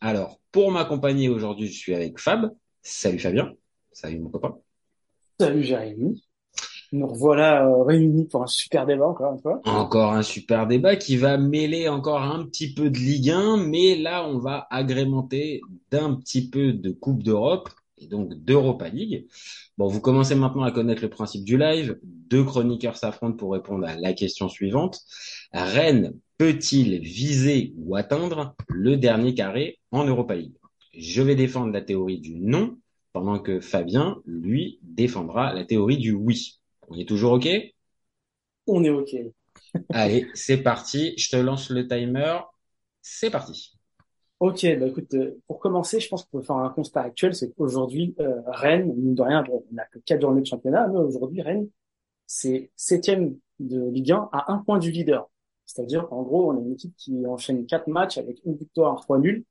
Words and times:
Alors, 0.00 0.40
pour 0.50 0.70
m'accompagner 0.70 1.28
aujourd'hui, 1.28 1.66
je 1.66 1.78
suis 1.78 1.94
avec 1.94 2.18
Fab. 2.18 2.50
Salut 2.82 3.18
Fabien. 3.18 3.52
Salut 3.92 4.18
mon 4.18 4.30
copain. 4.30 4.56
Salut 5.38 5.62
Jérémy. 5.62 6.26
Nous 6.92 7.06
revoilà 7.06 7.66
euh, 7.66 7.82
réunis 7.82 8.26
pour 8.26 8.42
un 8.42 8.46
super 8.46 8.86
débat 8.86 9.06
encore 9.06 9.34
une 9.34 9.40
fois. 9.40 9.60
Encore 9.64 10.12
un 10.12 10.22
super 10.22 10.66
débat 10.66 10.96
qui 10.96 11.16
va 11.16 11.36
mêler 11.36 11.88
encore 11.88 12.22
un 12.22 12.44
petit 12.46 12.72
peu 12.72 12.88
de 12.88 12.96
Ligue 12.96 13.30
1, 13.30 13.58
mais 13.58 13.94
là 13.96 14.26
on 14.26 14.38
va 14.38 14.66
agrémenter 14.70 15.60
d'un 15.90 16.14
petit 16.14 16.48
peu 16.48 16.72
de 16.72 16.90
Coupe 16.90 17.22
d'Europe 17.22 17.68
et 18.00 18.06
donc 18.06 18.34
d'Europa 18.34 18.88
League. 18.88 19.26
Bon, 19.78 19.86
vous 19.86 20.00
commencez 20.00 20.34
maintenant 20.34 20.62
à 20.62 20.72
connaître 20.72 21.02
le 21.02 21.10
principe 21.10 21.44
du 21.44 21.56
live. 21.56 21.98
Deux 22.02 22.44
chroniqueurs 22.44 22.96
s'affrontent 22.96 23.36
pour 23.36 23.52
répondre 23.52 23.86
à 23.86 23.96
la 23.96 24.12
question 24.12 24.48
suivante. 24.48 25.00
Rennes 25.52 26.14
peut-il 26.38 27.00
viser 27.00 27.74
ou 27.76 27.96
atteindre 27.96 28.54
le 28.68 28.96
dernier 28.96 29.34
carré 29.34 29.78
en 29.90 30.04
Europa 30.04 30.34
League? 30.34 30.56
Je 30.94 31.22
vais 31.22 31.36
défendre 31.36 31.72
la 31.72 31.82
théorie 31.82 32.18
du 32.18 32.34
non, 32.34 32.78
pendant 33.12 33.38
que 33.38 33.60
Fabien, 33.60 34.20
lui, 34.24 34.80
défendra 34.82 35.52
la 35.52 35.64
théorie 35.64 35.98
du 35.98 36.12
oui. 36.12 36.58
On 36.88 36.98
est 36.98 37.08
toujours 37.08 37.32
OK? 37.32 37.48
On 38.66 38.82
est 38.84 38.90
OK. 38.90 39.14
Allez, 39.90 40.26
c'est 40.34 40.62
parti. 40.62 41.14
Je 41.16 41.30
te 41.30 41.36
lance 41.36 41.70
le 41.70 41.86
timer. 41.86 42.38
C'est 43.02 43.30
parti. 43.30 43.78
Ok, 44.40 44.64
bah 44.78 44.86
écoute, 44.86 45.12
euh, 45.14 45.38
pour 45.46 45.58
commencer, 45.60 46.00
je 46.00 46.08
pense 46.08 46.24
qu'on 46.24 46.38
peut 46.38 46.44
faire 46.44 46.56
un 46.56 46.70
constat 46.70 47.02
actuel, 47.02 47.34
c'est 47.34 47.52
qu'aujourd'hui, 47.54 48.14
euh, 48.20 48.40
Rennes, 48.46 48.94
mine 48.96 49.14
de 49.14 49.20
rien, 49.22 49.44
on 49.52 49.62
n'a 49.72 49.84
que 49.84 49.98
quatre 49.98 50.22
journées 50.22 50.40
de 50.40 50.46
championnat, 50.46 50.88
mais 50.88 50.98
aujourd'hui, 50.98 51.42
Rennes, 51.42 51.68
c'est 52.26 52.70
septième 52.76 53.38
de 53.60 53.90
Ligue 53.90 54.12
1 54.12 54.30
à 54.32 54.52
un 54.52 54.58
point 54.58 54.78
du 54.78 54.90
leader. 54.92 55.30
C'est-à-dire 55.66 56.08
qu'en 56.08 56.22
gros, 56.22 56.52
on 56.52 56.58
a 56.58 56.60
une 56.60 56.72
équipe 56.72 56.94
qui 56.96 57.26
enchaîne 57.26 57.66
quatre 57.66 57.88
matchs 57.88 58.18
avec 58.18 58.40
une 58.46 58.56
victoire, 58.56 59.00
trois 59.02 59.18
nuls. 59.18 59.44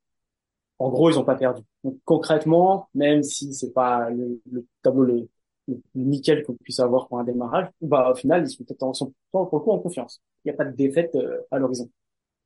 En 0.78 0.90
gros, 0.90 1.10
ils 1.10 1.16
n'ont 1.16 1.24
pas 1.24 1.36
perdu. 1.36 1.62
Donc 1.84 1.98
concrètement, 2.04 2.88
même 2.94 3.22
si 3.22 3.54
c'est 3.54 3.72
pas 3.72 4.10
le, 4.10 4.40
tableau 4.82 5.04
le, 5.04 5.28
le, 5.68 5.80
nickel 5.94 6.44
qu'on 6.44 6.54
puisse 6.54 6.80
avoir 6.80 7.08
pour 7.08 7.18
un 7.20 7.24
démarrage, 7.24 7.68
bah 7.80 8.10
au 8.12 8.14
final, 8.16 8.44
ils 8.44 8.50
sont 8.50 8.64
peut-être 8.64 8.82
en, 8.82 8.94
sont, 8.94 9.14
pour 9.30 9.48
le 9.52 9.60
coup 9.60 9.70
en 9.72 9.78
confiance. 9.78 10.22
Il 10.44 10.48
n'y 10.48 10.54
a 10.54 10.56
pas 10.56 10.64
de 10.64 10.76
défaite 10.76 11.14
euh, 11.16 11.42
à 11.50 11.58
l'horizon. 11.58 11.90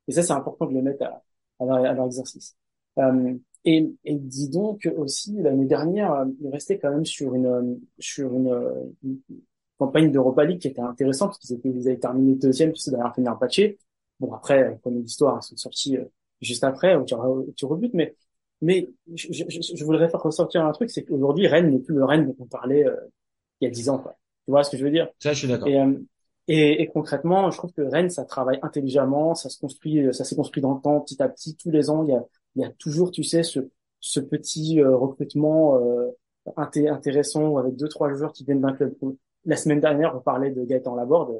Et 0.07 0.13
ça, 0.13 0.23
c'est 0.23 0.33
important 0.33 0.65
de 0.67 0.73
le 0.73 0.81
mettre 0.81 1.05
à, 1.05 1.23
à, 1.59 1.65
leur, 1.65 1.75
à 1.77 1.93
leur 1.93 2.05
exercice. 2.05 2.55
Euh, 2.97 3.33
et, 3.65 3.91
et 4.03 4.15
dis 4.15 4.49
donc 4.49 4.89
aussi 4.95 5.33
l'année 5.37 5.65
dernière, 5.65 6.25
il 6.39 6.49
restait 6.49 6.77
quand 6.77 6.91
même 6.91 7.05
sur 7.05 7.33
une 7.33 7.79
sur 7.99 8.31
une, 8.33 8.93
une 9.03 9.19
campagne 9.77 10.11
d'Europa 10.11 10.45
League 10.45 10.59
qui 10.59 10.67
était 10.67 10.81
intéressante 10.81 11.29
parce 11.29 11.39
qu'ils 11.39 11.57
étaient, 11.57 11.69
ils 11.69 11.87
avaient 11.87 11.97
terminé 11.97 12.35
deuxième 12.35 12.73
tu 12.73 12.79
sais, 12.79 12.91
derrière 12.91 13.13
Fenerbahçe. 13.15 13.75
Bon 14.19 14.31
après, 14.33 14.79
comme 14.83 15.01
l'histoire, 15.01 15.39
ils 15.41 15.47
sont 15.47 15.57
sortis 15.57 15.97
euh, 15.97 16.05
juste 16.41 16.63
après, 16.63 16.95
tu, 17.05 17.15
tu 17.55 17.65
rebutes, 17.65 17.93
mais 17.93 18.15
mais 18.61 18.87
je, 19.13 19.27
je, 19.31 19.43
je, 19.75 19.83
voudrais 19.83 20.09
faire 20.09 20.21
ressortir 20.21 20.65
un 20.65 20.71
truc, 20.71 20.89
c'est 20.89 21.03
qu'aujourd'hui 21.03 21.47
Rennes 21.47 21.71
n'est 21.71 21.79
plus 21.79 21.95
le 21.95 22.05
Rennes 22.05 22.25
dont 22.27 22.35
on 22.39 22.45
parlait 22.45 22.85
euh, 22.85 22.95
il 23.59 23.65
y 23.65 23.67
a 23.67 23.69
dix 23.69 23.89
ans. 23.89 23.99
Quoi. 23.99 24.15
Tu 24.45 24.51
vois 24.51 24.63
ce 24.63 24.71
que 24.71 24.77
je 24.77 24.85
veux 24.85 24.91
dire? 24.91 25.09
Ça, 25.19 25.33
je 25.33 25.39
suis 25.39 25.47
d'accord. 25.47 25.67
Et, 25.67 25.79
euh, 25.79 25.93
et, 26.47 26.81
et, 26.81 26.87
concrètement, 26.87 27.49
je 27.51 27.57
trouve 27.57 27.71
que 27.73 27.81
Rennes, 27.81 28.09
ça 28.09 28.25
travaille 28.25 28.59
intelligemment, 28.61 29.35
ça 29.35 29.49
se 29.49 29.59
construit, 29.59 30.13
ça 30.13 30.23
s'est 30.23 30.35
construit 30.35 30.61
dans 30.61 30.75
le 30.75 30.81
temps, 30.81 31.01
petit 31.01 31.21
à 31.21 31.29
petit, 31.29 31.55
tous 31.55 31.71
les 31.71 31.89
ans, 31.89 32.03
il 32.03 32.09
y 32.09 32.15
a, 32.15 32.23
il 32.55 32.61
y 32.61 32.65
a 32.65 32.69
toujours, 32.71 33.11
tu 33.11 33.23
sais, 33.23 33.43
ce, 33.43 33.59
ce 33.99 34.19
petit 34.19 34.81
recrutement 34.83 35.79
intéressant 36.55 37.57
avec 37.57 37.75
deux 37.75 37.87
trois 37.87 38.13
joueurs 38.13 38.31
qui 38.31 38.43
viennent 38.43 38.61
d'un 38.61 38.73
club 38.73 38.93
la 39.45 39.55
semaine 39.55 39.79
dernière, 39.79 40.15
on 40.15 40.21
parlait 40.21 40.51
de 40.51 40.63
Gaëtan 40.63 40.95
Laborde. 40.95 41.39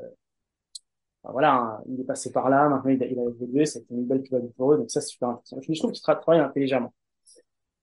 voilà, 1.23 1.53
hein, 1.55 1.83
il 1.87 1.99
est 1.99 2.03
passé 2.03 2.31
par 2.31 2.49
là, 2.49 2.69
maintenant 2.69 2.91
il 2.91 3.01
a, 3.03 3.07
il 3.07 3.19
a 3.19 3.23
évolué, 3.23 3.65
c'est 3.65 3.83
une 3.89 4.05
belle 4.05 4.23
club 4.23 4.51
pour 4.53 4.73
eux, 4.73 4.77
donc 4.77 4.91
ça 4.91 5.01
c'est 5.01 5.09
super 5.09 5.29
intéressant. 5.29 5.61
Je 5.67 5.79
trouve 5.79 5.91
qu'il 5.91 6.01
travaille 6.01 6.39
intelligemment. 6.39 6.93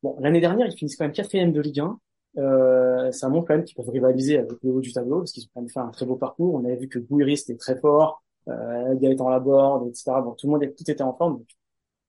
Bon, 0.03 0.17
l'année 0.21 0.41
dernière, 0.41 0.67
ils 0.67 0.77
finissent 0.77 0.97
quand 0.97 1.05
même 1.05 1.13
quatrième 1.13 1.53
de 1.53 1.61
Ligue 1.61 1.81
1. 1.81 1.99
Euh, 2.39 3.13
ça 3.13 3.29
montre 3.29 3.49
quand 3.49 3.55
même 3.55 3.65
qu'ils 3.65 3.77
peuvent 3.77 3.91
rivaliser 3.91 4.39
avec 4.39 4.53
le 4.63 4.71
haut 4.73 4.81
du 4.81 4.93
tableau, 4.93 5.19
parce 5.19 5.33
qu'ils 5.33 5.45
ont 5.45 5.51
quand 5.55 5.61
même 5.61 5.71
fait 5.71 5.81
un 5.81 5.91
très 5.91 6.07
beau 6.07 6.17
parcours. 6.17 6.55
On 6.55 6.65
avait 6.65 6.77
vu 6.77 6.89
que 6.89 6.99
Gouiri 6.99 7.35
était 7.35 7.57
très 7.57 7.79
fort, 7.79 8.23
euh, 8.49 8.95
Gaëtan 8.97 9.29
Laborde, 9.29 9.89
etc. 9.89 10.13
Bon, 10.23 10.33
tout 10.33 10.47
le 10.47 10.53
monde, 10.53 10.75
tout 10.77 10.91
était 10.91 11.03
en 11.03 11.15
forme. 11.15 11.39
Donc, 11.39 11.49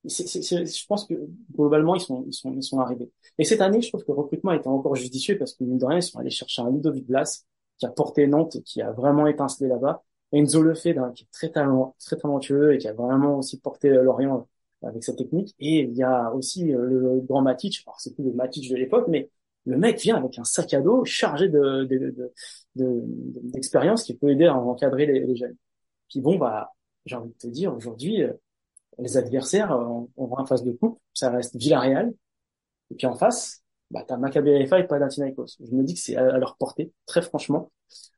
je 0.06 0.86
pense 0.88 1.06
que 1.06 1.14
globalement 1.54 1.96
ils 1.96 2.02
sont 2.02 2.26
ils 2.28 2.34
sont 2.34 2.54
ils 2.54 2.64
sont 2.64 2.80
arrivés. 2.80 3.10
Et 3.38 3.46
cette 3.46 3.62
année, 3.62 3.82
je 3.82 3.90
trouve 3.90 4.04
que 4.04 4.12
le 4.12 4.18
recrutement 4.18 4.52
était 4.52 4.68
encore 4.68 4.96
judicieux 4.96 5.38
parce 5.38 5.54
que 5.54 5.64
mine 5.64 5.78
de 5.78 5.86
rien, 5.86 6.00
ils 6.00 6.04
sont 6.04 6.20
allés 6.20 6.30
chercher 6.30 6.62
un 6.62 6.72
Ludovic 6.72 7.06
Blas 7.08 7.46
qui 7.78 7.86
a 7.86 7.90
porté 7.90 8.28
Nantes 8.28 8.58
et 8.58 8.62
qui 8.64 8.82
a 8.82 8.92
vraiment 8.92 9.28
étincelé 9.28 9.70
là-bas. 9.70 10.04
Enzo 10.34 10.62
Lefebvre, 10.64 11.14
qui 11.14 11.24
est 11.24 11.32
très, 11.32 11.52
talent, 11.52 11.96
très 12.00 12.18
talentueux 12.18 12.74
et 12.74 12.78
qui 12.80 12.88
a 12.88 12.94
vraiment 12.94 13.38
aussi 13.38 13.60
porté 13.60 13.90
euh, 13.90 14.04
Lorient 14.04 14.48
avec 14.82 15.04
sa 15.04 15.14
technique. 15.14 15.56
Et 15.60 15.82
il 15.82 15.94
y 15.96 16.04
a 16.04 16.32
aussi 16.34 16.74
euh, 16.74 16.86
le 16.86 17.22
grand 17.22 17.42
Matic, 17.42 17.84
alors 17.86 18.00
c'est 18.00 18.14
plus 18.16 18.24
le 18.24 18.34
Matic 18.34 18.70
de 18.70 18.76
l'époque, 18.76 19.06
mais 19.08 19.30
le 19.66 19.78
mec 19.78 20.00
vient 20.00 20.18
avec 20.18 20.38
un 20.40 20.44
sac 20.44 20.74
à 20.74 20.82
dos 20.82 21.06
chargé 21.06 21.50
de, 21.50 21.88
d'expérience 22.76 24.04
qui 24.04 24.16
peut 24.16 24.30
aider 24.30 24.46
à 24.46 24.56
encadrer 24.56 25.06
les, 25.06 25.36
jeunes. 25.36 25.56
Puis 26.10 26.22
bon, 26.22 26.38
bah, 26.38 26.72
j'ai 27.06 27.16
envie 27.16 27.30
de 27.30 27.38
te 27.38 27.48
dire, 27.48 27.74
aujourd'hui, 27.74 28.24
euh, 28.24 28.34
les 29.00 29.18
adversaires, 29.18 29.72
on 30.18 30.26
va 30.26 30.42
en 30.42 30.46
face 30.46 30.64
de 30.64 30.72
coupe, 30.72 31.00
ça 31.14 31.30
reste 31.30 31.56
Villarreal. 31.56 32.14
Et 32.92 32.96
puis 32.96 33.08
en 33.08 33.16
face, 33.16 33.64
bah, 33.94 34.04
t'as 34.08 34.18
Maccabi 34.18 34.50
Haifa 34.50 34.80
et 34.80 34.88
Panathinaikos. 34.88 35.58
Je 35.60 35.72
me 35.72 35.84
dis 35.84 35.94
que 35.94 36.00
c'est 36.00 36.16
à, 36.16 36.38
leur 36.38 36.58
portée, 36.58 36.92
très 37.06 37.22
franchement. 37.22 37.72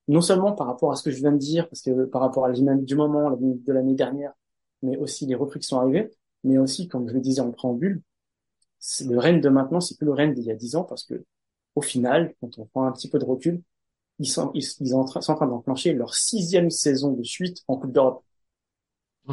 Non 0.07 0.22
seulement 0.22 0.53
par 0.53 0.67
rapport 0.67 0.91
à 0.91 0.95
ce 0.95 1.03
que 1.03 1.12
je 1.12 1.17
viens 1.17 1.31
de 1.31 1.38
dire, 1.38 1.67
parce 1.69 1.81
que 1.81 2.06
par 2.06 2.22
rapport 2.22 2.45
à 2.45 2.47
la 2.47 2.53
dynamique 2.53 2.85
du 2.85 2.95
moment, 2.95 3.31
de 3.31 3.73
l'année 3.73 3.95
dernière, 3.95 4.33
mais 4.81 4.97
aussi 4.97 5.25
les 5.25 5.35
recrues 5.35 5.59
qui 5.59 5.67
sont 5.67 5.79
arrivées, 5.79 6.09
mais 6.44 6.57
aussi, 6.57 6.88
comme 6.88 7.07
je 7.09 7.13
le 7.13 7.19
disais 7.19 7.41
en 7.41 7.51
préambule, 7.51 8.01
le 9.06 9.17
Rennes 9.17 9.41
de 9.41 9.50
maintenant, 9.50 9.81
c'est 9.81 9.97
plus 9.97 10.06
le 10.06 10.13
Rennes 10.13 10.33
d'il 10.33 10.45
y 10.45 10.51
a 10.51 10.56
dix 10.56 10.75
ans, 10.75 10.83
parce 10.83 11.03
que 11.03 11.25
au 11.75 11.81
final, 11.81 12.34
quand 12.40 12.58
on 12.58 12.66
prend 12.66 12.86
un 12.86 12.91
petit 12.91 13.09
peu 13.09 13.19
de 13.19 13.25
recul, 13.25 13.62
ils 14.19 14.28
sont, 14.28 14.52
ils, 14.53 14.63
sont 14.63 14.94
en 14.94 15.06
train, 15.06 15.22
sont 15.22 15.34
en 15.34 15.36
train 15.36 15.47
d'enclencher 15.47 15.94
leur 15.94 16.16
sixième 16.16 16.69
saison 16.69 17.12
de 17.12 17.24
suite 17.24 17.63
en 17.68 17.78
Coupe 17.78 17.91
d'Europe. 17.91 18.24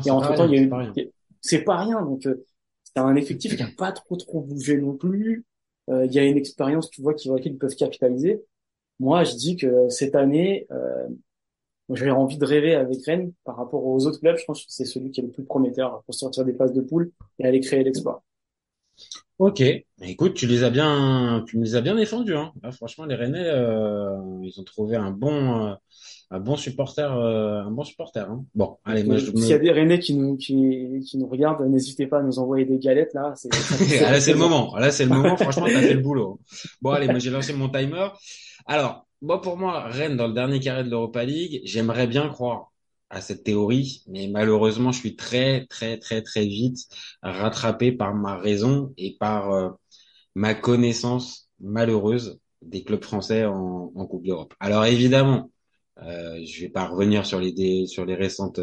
Et 0.04 0.10
entre 0.10 0.34
temps, 0.34 0.46
il 0.46 0.54
y 0.54 0.58
a 0.58 0.62
eu, 0.62 1.10
c'est 1.40 1.62
pas 1.62 1.76
rien. 1.76 2.02
Donc, 2.02 2.26
euh, 2.26 2.44
c'est 2.82 2.98
un 2.98 3.14
effectif 3.14 3.56
qui 3.56 3.62
a 3.62 3.68
pas 3.76 3.92
trop 3.92 4.16
trop 4.16 4.40
bougé 4.40 4.78
non 4.78 4.96
plus. 4.96 5.44
Euh, 5.90 6.06
il 6.06 6.12
y 6.12 6.18
a 6.18 6.24
une 6.24 6.36
expérience, 6.36 6.90
tu 6.90 7.02
vois, 7.02 7.14
qu'ils 7.14 7.58
peuvent 7.58 7.76
capitaliser. 7.76 8.42
Moi, 8.98 9.24
je 9.24 9.34
dis 9.34 9.56
que 9.56 9.88
cette 9.88 10.14
année, 10.14 10.66
euh, 10.70 11.08
j'ai 11.92 12.10
envie 12.10 12.38
de 12.38 12.44
rêver 12.44 12.74
avec 12.74 13.04
Rennes 13.04 13.32
par 13.44 13.56
rapport 13.56 13.84
aux 13.84 14.06
autres 14.06 14.20
clubs. 14.20 14.36
Je 14.36 14.44
pense 14.44 14.64
que 14.64 14.72
c'est 14.72 14.84
celui 14.84 15.10
qui 15.10 15.20
est 15.20 15.24
le 15.24 15.30
plus 15.30 15.44
prometteur 15.44 16.02
pour 16.04 16.14
sortir 16.14 16.44
des 16.44 16.54
phases 16.54 16.72
de 16.72 16.80
poule 16.80 17.12
et 17.38 17.44
aller 17.44 17.60
créer 17.60 17.84
l'exploit. 17.84 18.22
Ok, 19.42 19.60
écoute, 20.02 20.34
tu 20.34 20.46
les 20.46 20.62
as 20.62 20.70
bien, 20.70 21.44
tu 21.48 21.58
les 21.58 21.74
as 21.74 21.80
bien 21.80 21.96
défendus. 21.96 22.36
Hein. 22.36 22.52
franchement, 22.70 23.06
les 23.06 23.16
Rennais, 23.16 23.42
euh, 23.44 24.16
ils 24.40 24.54
ont 24.60 24.62
trouvé 24.62 24.94
un 24.94 25.10
bon, 25.10 25.66
euh, 25.66 25.74
un 26.30 26.38
bon 26.38 26.54
supporter, 26.54 27.12
euh, 27.12 27.64
un 27.64 27.70
bon 27.72 27.82
supporter. 27.82 28.20
Hein. 28.20 28.44
Bon, 28.54 28.76
allez, 28.84 29.02
moi, 29.02 29.18
S'il 29.18 29.48
y 29.48 29.52
a 29.52 29.58
des 29.58 29.72
Rennais 29.72 29.98
qui 29.98 30.14
nous, 30.14 30.36
qui, 30.36 31.00
qui 31.04 31.18
nous 31.18 31.26
regardent, 31.26 31.68
n'hésitez 31.68 32.06
pas 32.06 32.20
à 32.20 32.22
nous 32.22 32.38
envoyer 32.38 32.66
des 32.66 32.78
galettes 32.78 33.14
là. 33.14 33.32
C'est, 33.34 33.48
là, 34.00 34.20
c'est 34.20 34.32
le 34.32 34.38
moment. 34.38 34.76
Là, 34.76 34.92
c'est 34.92 35.06
le 35.06 35.10
moment. 35.10 35.36
Franchement, 35.36 35.66
t'as 35.66 35.80
fait 35.80 35.94
le 35.94 36.02
boulot. 36.02 36.38
Bon, 36.80 36.90
allez, 36.90 37.08
moi, 37.08 37.18
j'ai 37.18 37.30
lancé 37.30 37.52
mon 37.52 37.68
timer. 37.68 38.10
Alors, 38.66 39.08
moi, 39.22 39.40
pour 39.40 39.56
moi, 39.56 39.88
Rennes 39.88 40.16
dans 40.16 40.28
le 40.28 40.34
dernier 40.34 40.60
carré 40.60 40.84
de 40.84 40.90
l'Europa 40.90 41.24
League, 41.24 41.62
j'aimerais 41.64 42.06
bien 42.06 42.28
croire 42.28 42.71
à 43.12 43.20
cette 43.20 43.44
théorie, 43.44 44.02
mais 44.08 44.26
malheureusement, 44.28 44.90
je 44.90 44.98
suis 44.98 45.16
très, 45.16 45.66
très, 45.66 45.98
très, 45.98 46.22
très 46.22 46.46
vite 46.46 46.88
rattrapé 47.22 47.92
par 47.92 48.14
ma 48.14 48.38
raison 48.38 48.94
et 48.96 49.16
par 49.20 49.52
euh, 49.52 49.70
ma 50.34 50.54
connaissance 50.54 51.50
malheureuse 51.60 52.40
des 52.62 52.84
clubs 52.84 53.04
français 53.04 53.44
en, 53.44 54.06
Coupe 54.06 54.24
d'Europe. 54.24 54.54
Alors 54.60 54.84
évidemment, 54.86 55.50
euh, 56.02 56.40
je 56.44 56.62
vais 56.62 56.68
pas 56.70 56.86
revenir 56.86 57.24
sur 57.24 57.38
les 57.38 57.86
sur 57.86 58.04
les 58.04 58.14
récentes 58.14 58.60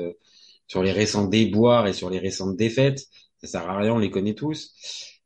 sur 0.68 0.84
les 0.84 0.92
récents 0.92 1.26
déboires 1.26 1.88
et 1.88 1.94
sur 1.94 2.10
les 2.10 2.20
récentes 2.20 2.58
défaites. 2.58 3.06
Ça 3.42 3.48
sert 3.48 3.70
à 3.70 3.78
rien, 3.78 3.94
on 3.94 4.00
les 4.00 4.12
connaît 4.12 4.36
tous. 4.36 4.74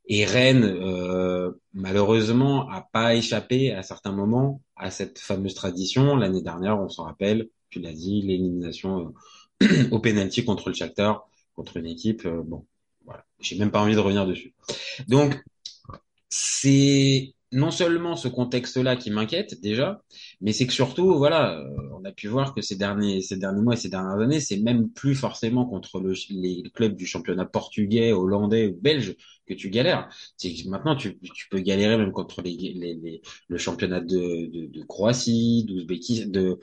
Et 0.06 0.24
Rennes, 0.24 0.64
euh, 0.64 1.50
malheureusement, 1.72 2.68
a 2.70 2.82
pas 2.92 3.14
échappé 3.14 3.72
à 3.72 3.82
certains 3.82 4.12
moments 4.12 4.60
à 4.76 4.90
cette 4.90 5.18
fameuse 5.18 5.54
tradition. 5.54 6.16
L'année 6.16 6.42
dernière, 6.42 6.78
on 6.78 6.88
s'en 6.88 7.04
rappelle, 7.04 7.48
tu 7.74 7.80
l'as 7.80 7.92
dit, 7.92 8.22
l'élimination 8.22 9.12
euh, 9.62 9.88
au 9.90 9.98
penalty 9.98 10.44
contre 10.44 10.68
le 10.68 10.76
Shakhtar, 10.76 11.28
contre 11.56 11.76
une 11.76 11.86
équipe. 11.86 12.24
Euh, 12.24 12.42
bon, 12.44 12.66
voilà, 13.04 13.24
j'ai 13.40 13.58
même 13.58 13.72
pas 13.72 13.80
envie 13.82 13.94
de 13.94 14.00
revenir 14.00 14.26
dessus. 14.26 14.54
Donc, 15.08 15.42
c'est 16.28 17.34
non 17.50 17.72
seulement 17.72 18.14
ce 18.16 18.28
contexte-là 18.28 18.96
qui 18.96 19.10
m'inquiète 19.10 19.60
déjà, 19.60 20.02
mais 20.40 20.52
c'est 20.52 20.66
que 20.66 20.72
surtout, 20.72 21.16
voilà, 21.16 21.58
euh, 21.58 21.68
on 21.98 22.04
a 22.04 22.12
pu 22.12 22.28
voir 22.28 22.54
que 22.54 22.62
ces 22.62 22.76
derniers, 22.76 23.22
ces 23.22 23.36
derniers 23.36 23.62
mois 23.62 23.74
et 23.74 23.76
ces 23.76 23.88
dernières 23.88 24.20
années, 24.20 24.40
c'est 24.40 24.58
même 24.58 24.88
plus 24.90 25.16
forcément 25.16 25.64
contre 25.66 26.00
le, 26.00 26.14
les 26.30 26.62
clubs 26.74 26.94
du 26.94 27.06
championnat 27.06 27.44
portugais, 27.44 28.12
hollandais 28.12 28.68
ou 28.68 28.78
belge 28.80 29.16
que 29.46 29.54
tu 29.54 29.70
galères. 29.70 30.08
Maintenant, 30.66 30.96
tu, 30.96 31.18
peux 31.50 31.60
galérer 31.60 31.96
même 31.96 32.12
contre 32.12 32.40
les, 32.42 33.20
le 33.48 33.58
championnat 33.58 34.00
de, 34.00 34.46
de, 34.46 34.66
de 34.66 34.82
Croatie, 34.84 35.64
d'Ouzbékistan, 35.68 36.30
de 36.30 36.58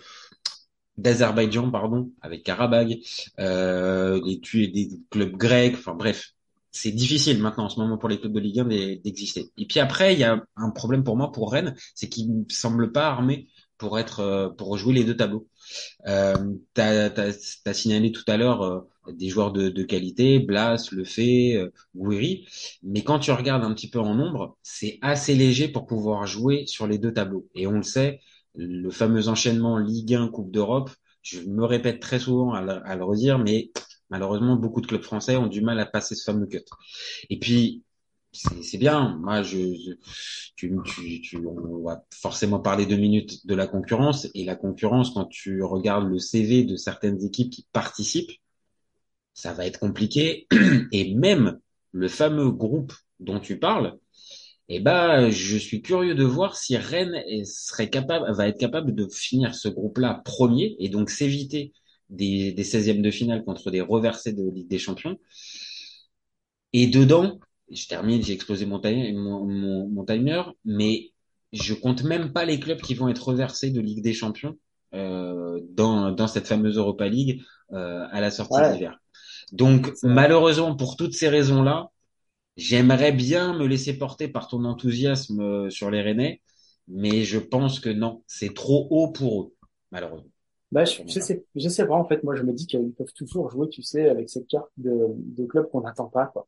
d'Azerbaïdjan, 0.97 1.71
pardon, 1.71 2.11
avec 2.21 2.43
Karabag, 2.43 2.99
euh, 3.39 4.21
les, 4.25 4.67
des 4.67 4.89
clubs 5.09 5.35
grecs, 5.35 5.75
enfin 5.75 5.95
bref, 5.95 6.33
c'est 6.71 6.91
difficile 6.91 7.39
maintenant 7.41 7.65
en 7.65 7.69
ce 7.69 7.79
moment 7.79 7.97
pour 7.97 8.09
les 8.09 8.19
clubs 8.19 8.33
de 8.33 8.39
Ligue 8.39 8.59
1 8.59 8.65
d'exister. 9.03 9.51
Et 9.57 9.65
puis 9.65 9.79
après, 9.79 10.13
il 10.13 10.19
y 10.19 10.23
a 10.23 10.41
un 10.55 10.69
problème 10.69 11.03
pour 11.03 11.17
moi 11.17 11.31
pour 11.31 11.51
Rennes, 11.51 11.75
c'est 11.95 12.07
qu'ils 12.07 12.31
ne 12.31 12.43
semblent 12.49 12.91
pas 12.91 13.07
armés 13.07 13.47
pour 13.77 13.99
être 13.99 14.19
euh, 14.19 14.49
pour 14.49 14.77
jouer 14.77 14.93
les 14.93 15.03
deux 15.03 15.17
tableaux. 15.17 15.47
Euh, 16.07 16.35
t'as 16.73 17.09
as, 17.09 17.73
signalé 17.73 18.11
tout 18.11 18.23
à 18.27 18.37
l'heure 18.37 18.61
euh, 18.61 18.81
des 19.11 19.29
joueurs 19.29 19.51
de, 19.51 19.69
de, 19.69 19.83
qualité, 19.83 20.39
Blas, 20.39 20.89
Lefebvre, 20.91 21.65
euh, 21.65 21.73
Gouiri, 21.95 22.47
mais 22.83 23.03
quand 23.03 23.19
tu 23.19 23.31
regardes 23.31 23.63
un 23.63 23.73
petit 23.73 23.89
peu 23.89 23.99
en 23.99 24.15
nombre, 24.15 24.57
c'est 24.61 24.99
assez 25.01 25.33
léger 25.35 25.67
pour 25.67 25.87
pouvoir 25.87 26.27
jouer 26.27 26.65
sur 26.67 26.87
les 26.87 26.99
deux 26.99 27.13
tableaux. 27.13 27.47
Et 27.55 27.67
on 27.67 27.73
le 27.73 27.83
sait, 27.83 28.19
le 28.55 28.89
fameux 28.89 29.27
enchaînement 29.27 29.77
Ligue 29.77 30.15
1 30.15 30.27
Coupe 30.29 30.51
d'Europe, 30.51 30.91
je 31.21 31.41
me 31.41 31.65
répète 31.65 31.99
très 31.99 32.19
souvent 32.19 32.53
à 32.53 32.61
le, 32.95 33.03
redire, 33.03 33.39
mais 33.39 33.71
Malheureusement, 34.11 34.57
beaucoup 34.57 34.81
de 34.81 34.87
clubs 34.87 35.01
français 35.01 35.37
ont 35.37 35.47
du 35.47 35.61
mal 35.61 35.79
à 35.79 35.85
passer 35.85 36.15
ce 36.15 36.25
fameux 36.25 36.45
cut. 36.45 36.65
Et 37.29 37.39
puis, 37.39 37.81
c'est 38.33 38.77
bien. 38.77 39.17
Moi, 39.21 39.41
je, 39.41 39.95
tu, 40.57 40.77
tu, 40.85 41.21
tu, 41.21 41.37
on 41.37 41.81
va 41.81 42.03
forcément 42.13 42.59
parler 42.59 42.85
deux 42.85 42.97
minutes 42.97 43.47
de 43.47 43.55
la 43.55 43.67
concurrence. 43.67 44.27
Et 44.35 44.43
la 44.43 44.57
concurrence, 44.57 45.11
quand 45.11 45.25
tu 45.25 45.63
regardes 45.63 46.09
le 46.09 46.19
CV 46.19 46.65
de 46.65 46.75
certaines 46.75 47.23
équipes 47.23 47.51
qui 47.51 47.65
participent, 47.71 48.31
ça 49.33 49.53
va 49.53 49.65
être 49.65 49.79
compliqué. 49.79 50.45
Et 50.91 51.15
même 51.15 51.59
le 51.93 52.09
fameux 52.09 52.51
groupe 52.51 52.93
dont 53.21 53.39
tu 53.39 53.59
parles, 53.59 53.97
eh 54.73 54.79
ben, 54.79 55.29
je 55.29 55.57
suis 55.57 55.81
curieux 55.81 56.15
de 56.15 56.23
voir 56.23 56.55
si 56.55 56.77
Rennes 56.77 57.21
serait 57.45 57.89
capable, 57.89 58.31
va 58.33 58.47
être 58.47 58.57
capable 58.57 58.95
de 58.95 59.05
finir 59.07 59.53
ce 59.53 59.67
groupe-là 59.67 60.21
premier 60.23 60.77
et 60.79 60.87
donc 60.87 61.09
s'éviter 61.09 61.73
des, 62.09 62.53
des 62.53 62.63
16e 62.63 63.01
de 63.01 63.11
finale 63.11 63.43
contre 63.43 63.69
des 63.69 63.81
reversés 63.81 64.31
de 64.31 64.49
Ligue 64.49 64.69
des 64.69 64.79
Champions. 64.79 65.17
Et 66.71 66.87
dedans, 66.87 67.39
je 67.69 67.85
termine, 67.87 68.23
j'ai 68.23 68.31
explosé 68.31 68.65
mon, 68.65 68.79
mon, 69.13 69.89
mon, 69.89 70.05
timer, 70.05 70.43
mais 70.63 71.11
je 71.51 71.73
compte 71.73 72.03
même 72.03 72.31
pas 72.31 72.45
les 72.45 72.59
clubs 72.59 72.79
qui 72.79 72.93
vont 72.93 73.09
être 73.09 73.27
reversés 73.27 73.71
de 73.71 73.81
Ligue 73.81 74.01
des 74.01 74.13
Champions 74.13 74.57
euh, 74.93 75.59
dans, 75.71 76.11
dans 76.11 76.27
cette 76.27 76.47
fameuse 76.47 76.77
Europa 76.77 77.09
League 77.09 77.41
euh, 77.73 78.05
à 78.09 78.21
la 78.21 78.31
sortie 78.31 78.61
d'hiver. 78.71 78.97
Donc 79.51 79.91
malheureusement 80.01 80.77
pour 80.77 80.95
toutes 80.95 81.13
ces 81.13 81.27
raisons-là, 81.27 81.89
j'aimerais 82.57 83.11
bien 83.11 83.57
me 83.57 83.65
laisser 83.65 83.97
porter 83.97 84.27
par 84.27 84.47
ton 84.47 84.65
enthousiasme 84.65 85.41
euh, 85.41 85.69
sur 85.69 85.91
les 85.91 86.01
Rennais, 86.01 86.41
mais 86.87 87.23
je 87.23 87.39
pense 87.39 87.79
que 87.79 87.89
non, 87.89 88.23
c'est 88.27 88.53
trop 88.53 88.87
haut 88.89 89.11
pour 89.11 89.41
eux, 89.43 89.55
malheureusement. 89.91 90.29
Bah, 90.71 90.85
je, 90.85 91.01
je, 91.05 91.19
sais, 91.19 91.45
je 91.55 91.67
sais 91.69 91.85
pas, 91.85 91.95
en 91.95 92.05
fait, 92.05 92.23
moi, 92.23 92.35
je 92.35 92.43
me 92.43 92.53
dis 92.53 92.65
qu'ils 92.65 92.93
peuvent 92.93 93.11
toujours 93.13 93.49
jouer, 93.49 93.67
tu 93.69 93.81
sais, 93.81 94.07
avec 94.09 94.29
cette 94.29 94.47
carte 94.47 94.69
de, 94.77 95.07
de 95.17 95.45
club 95.45 95.69
qu'on 95.69 95.81
n'attend 95.81 96.07
pas, 96.07 96.27
quoi. 96.27 96.47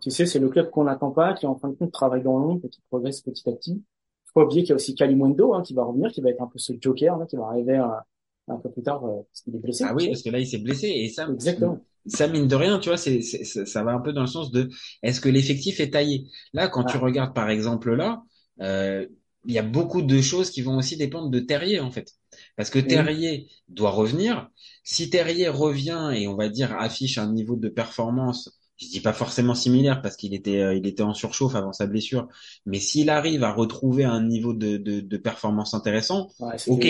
Tu 0.00 0.10
sais, 0.10 0.26
c'est 0.26 0.38
le 0.38 0.48
club 0.48 0.70
qu'on 0.70 0.84
n'attend 0.84 1.10
pas, 1.10 1.34
qui 1.34 1.46
en 1.46 1.56
fin 1.56 1.68
de 1.68 1.74
compte 1.74 1.92
travaille 1.92 2.22
dans 2.22 2.38
l'ombre 2.38 2.64
et 2.66 2.68
qui 2.68 2.80
progresse 2.90 3.20
petit 3.22 3.48
à 3.48 3.52
petit. 3.52 3.82
Faut 4.26 4.40
pas 4.40 4.46
oublier 4.46 4.62
qu'il 4.62 4.70
y 4.70 4.72
a 4.72 4.76
aussi 4.76 4.94
Kalimundo, 4.94 5.54
hein, 5.54 5.62
qui 5.62 5.74
va 5.74 5.84
revenir, 5.84 6.10
qui 6.12 6.20
va 6.20 6.30
être 6.30 6.42
un 6.42 6.46
peu 6.46 6.58
ce 6.58 6.72
joker, 6.80 7.18
là, 7.18 7.26
qui 7.26 7.36
va 7.36 7.46
arriver 7.46 7.76
un, 7.76 8.00
un 8.48 8.56
peu 8.56 8.70
plus 8.70 8.82
tard, 8.82 9.04
euh, 9.04 9.22
parce 9.22 9.42
qu'il 9.42 9.54
est 9.56 9.58
blessé. 9.58 9.84
Ah 9.86 9.94
oui, 9.94 10.08
parce 10.08 10.22
que 10.22 10.30
là, 10.30 10.38
il 10.38 10.46
s'est 10.46 10.58
blessé, 10.58 10.88
et 10.88 11.08
ça, 11.08 11.28
Exactement. 11.32 11.80
Ça 12.06 12.28
mine 12.28 12.48
de 12.48 12.56
rien, 12.56 12.78
tu 12.78 12.88
vois, 12.88 12.98
c'est, 12.98 13.22
ça 13.22 13.84
va 13.84 13.92
un 13.92 14.00
peu 14.00 14.12
dans 14.12 14.22
le 14.22 14.26
sens 14.26 14.50
de, 14.50 14.68
est-ce 15.02 15.20
que 15.20 15.28
l'effectif 15.28 15.80
est 15.80 15.90
taillé? 15.90 16.26
Là, 16.52 16.68
quand 16.68 16.84
tu 16.84 16.96
regardes, 16.96 17.34
par 17.34 17.50
exemple, 17.50 17.94
là, 17.94 18.22
euh, 18.60 19.06
il 19.44 19.54
y 19.54 19.58
a 19.58 19.62
beaucoup 19.62 20.02
de 20.02 20.20
choses 20.20 20.50
qui 20.50 20.62
vont 20.62 20.76
aussi 20.76 20.96
dépendre 20.96 21.30
de 21.30 21.40
Terrier 21.40 21.80
en 21.80 21.90
fait. 21.90 22.12
Parce 22.56 22.70
que 22.70 22.78
Terrier 22.78 23.48
doit 23.68 23.90
revenir. 23.90 24.48
Si 24.84 25.10
Terrier 25.10 25.48
revient 25.48 26.12
et 26.14 26.28
on 26.28 26.36
va 26.36 26.48
dire 26.48 26.76
affiche 26.78 27.18
un 27.18 27.32
niveau 27.32 27.56
de 27.56 27.68
performance, 27.68 28.60
je 28.76 28.88
dis 28.88 29.00
pas 29.00 29.12
forcément 29.12 29.54
similaire 29.54 30.02
parce 30.02 30.16
qu'il 30.16 30.34
était 30.34 30.60
euh, 30.60 30.74
il 30.74 30.86
était 30.86 31.02
en 31.02 31.14
surchauffe 31.14 31.54
avant 31.54 31.72
sa 31.72 31.86
blessure, 31.86 32.28
mais 32.66 32.80
s'il 32.80 33.10
arrive 33.10 33.44
à 33.44 33.52
retrouver 33.52 34.04
un 34.04 34.22
niveau 34.22 34.52
de, 34.54 34.76
de, 34.76 35.00
de 35.00 35.16
performance 35.16 35.74
intéressant, 35.74 36.28
ok, 36.66 36.86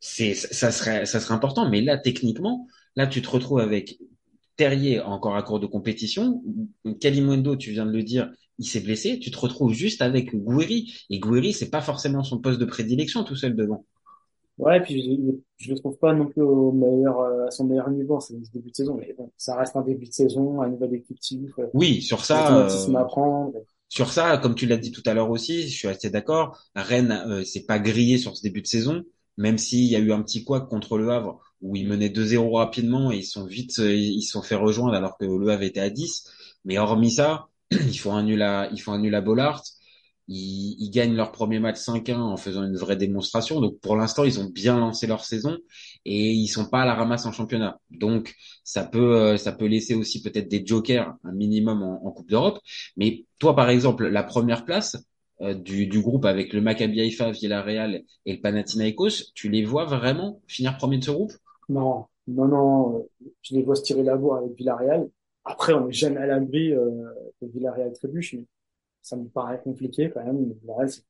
c'est 0.00 0.34
ça 0.34 0.70
serait 0.72 1.06
ça 1.06 1.20
serait 1.20 1.34
important. 1.34 1.68
Mais 1.68 1.80
là 1.80 1.96
techniquement, 1.98 2.66
là 2.96 3.06
tu 3.06 3.22
te 3.22 3.28
retrouves 3.30 3.60
avec 3.60 3.98
Terrier 4.56 5.00
encore 5.00 5.36
à 5.36 5.42
court 5.42 5.60
de 5.60 5.66
compétition, 5.66 6.42
Kalimundo, 7.00 7.56
tu 7.56 7.72
viens 7.72 7.86
de 7.86 7.90
le 7.90 8.02
dire, 8.02 8.30
il 8.58 8.66
s'est 8.66 8.80
blessé, 8.80 9.18
tu 9.18 9.30
te 9.30 9.38
retrouves 9.38 9.72
juste 9.72 10.00
avec 10.00 10.34
Gouiri. 10.34 10.94
Et 11.10 11.18
Gouiri, 11.18 11.52
c'est 11.52 11.70
pas 11.70 11.80
forcément 11.80 12.22
son 12.22 12.38
poste 12.38 12.60
de 12.60 12.64
prédilection 12.64 13.24
tout 13.24 13.36
seul 13.36 13.56
devant. 13.56 13.84
Ouais, 14.58 14.80
puis 14.80 15.02
je, 15.02 15.64
je 15.64 15.72
le 15.72 15.78
trouve 15.78 15.98
pas 15.98 16.12
non 16.12 16.26
plus 16.26 16.42
au 16.42 16.70
meilleur, 16.70 17.18
euh, 17.18 17.46
à 17.46 17.50
son 17.50 17.64
meilleur 17.64 17.90
niveau, 17.90 18.20
c'est 18.20 18.34
le 18.34 18.42
début 18.52 18.70
de 18.70 18.76
saison, 18.76 18.94
mais 18.94 19.12
bon, 19.18 19.32
ça 19.36 19.56
reste 19.56 19.74
un 19.74 19.82
début 19.82 20.06
de 20.06 20.12
saison, 20.12 20.62
un 20.62 20.68
nouvel 20.68 20.94
effectif. 20.94 21.50
Oui, 21.72 22.00
sur 22.00 22.24
ça. 22.24 22.56
Euh, 22.58 22.68
sur 23.88 24.10
ça, 24.10 24.38
comme 24.38 24.54
tu 24.54 24.66
l'as 24.66 24.76
dit 24.76 24.92
tout 24.92 25.02
à 25.06 25.14
l'heure 25.14 25.30
aussi, 25.30 25.62
je 25.68 25.76
suis 25.76 25.88
assez 25.88 26.10
d'accord. 26.10 26.58
Rennes, 26.76 27.22
euh, 27.26 27.42
c'est 27.44 27.66
pas 27.66 27.80
grillé 27.80 28.16
sur 28.16 28.36
ce 28.36 28.42
début 28.42 28.62
de 28.62 28.66
saison, 28.66 29.02
même 29.36 29.58
s'il 29.58 29.84
y 29.84 29.96
a 29.96 29.98
eu 29.98 30.12
un 30.12 30.22
petit 30.22 30.44
couac 30.44 30.68
contre 30.68 30.98
le 30.98 31.10
Havre 31.10 31.40
où 31.64 31.76
ils 31.76 31.88
menaient 31.88 32.10
2-0 32.10 32.56
rapidement 32.56 33.10
et 33.10 33.16
ils 33.16 33.24
sont 33.24 33.46
vite, 33.46 33.78
ils 33.78 34.22
sont 34.22 34.42
fait 34.42 34.54
rejoindre 34.54 34.94
alors 34.94 35.16
que 35.16 35.24
le 35.24 35.48
Havre 35.48 35.62
était 35.62 35.80
à 35.80 35.90
10. 35.90 36.30
Mais 36.66 36.78
hormis 36.78 37.12
ça, 37.12 37.48
ils 37.70 37.98
font 37.98 38.14
un 38.14 38.22
nul 38.22 38.42
à, 38.42 38.68
ils 38.70 38.80
font 38.80 38.92
un 38.92 38.98
nul 39.00 39.14
à 39.14 39.22
Bollard. 39.22 39.62
Ils, 40.28 40.90
gagnent 40.90 41.14
leur 41.14 41.32
premier 41.32 41.58
match 41.58 41.76
5-1 41.76 42.16
en 42.16 42.36
faisant 42.36 42.64
une 42.64 42.76
vraie 42.76 42.96
démonstration. 42.96 43.60
Donc 43.60 43.78
pour 43.80 43.96
l'instant, 43.96 44.24
ils 44.24 44.40
ont 44.40 44.48
bien 44.48 44.78
lancé 44.78 45.06
leur 45.06 45.24
saison 45.24 45.58
et 46.04 46.32
ils 46.32 46.48
sont 46.48 46.66
pas 46.66 46.82
à 46.82 46.86
la 46.86 46.94
ramasse 46.94 47.26
en 47.26 47.32
championnat. 47.32 47.78
Donc 47.90 48.34
ça 48.62 48.84
peut, 48.84 49.16
euh, 49.16 49.36
ça 49.36 49.52
peut 49.52 49.66
laisser 49.66 49.94
aussi 49.94 50.22
peut-être 50.22 50.48
des 50.48 50.64
jokers 50.64 51.14
un 51.24 51.32
minimum 51.32 51.82
en, 51.82 52.10
Coupe 52.12 52.30
d'Europe. 52.30 52.58
Mais 52.96 53.24
toi, 53.38 53.56
par 53.56 53.68
exemple, 53.70 54.06
la 54.06 54.22
première 54.22 54.64
place 54.64 54.96
euh, 55.42 55.54
du, 55.54 55.86
du, 55.86 56.00
groupe 56.00 56.24
avec 56.24 56.52
le 56.52 56.60
Maccabi 56.60 57.00
Haifa, 57.00 57.30
Villarreal 57.30 58.02
et 58.24 58.34
le 58.34 58.40
Panathinaikos, 58.40 59.32
tu 59.34 59.50
les 59.50 59.64
vois 59.64 59.84
vraiment 59.84 60.40
finir 60.46 60.76
premier 60.78 60.98
de 60.98 61.04
ce 61.04 61.10
groupe? 61.10 61.32
Non, 61.68 62.06
non, 62.28 62.46
non. 62.46 63.08
Je 63.42 63.54
les 63.54 63.62
vois 63.62 63.76
se 63.76 63.82
tirer 63.82 64.02
la 64.02 64.16
bourre 64.16 64.36
avec 64.36 64.54
Villarreal. 64.56 65.08
Après, 65.44 65.72
on 65.72 65.86
n'est 65.86 65.92
jamais 65.92 66.20
à 66.20 66.26
l'abri 66.26 66.72
euh, 66.72 66.90
que 67.40 67.46
Villarreal 67.46 67.92
trébuche, 67.92 68.34
mais 68.34 68.44
ça 69.02 69.16
me 69.16 69.28
paraît 69.28 69.60
compliqué 69.62 70.10
quand 70.12 70.24
même. 70.24 70.52
Villarreal, 70.62 70.88
c'est 70.90 71.02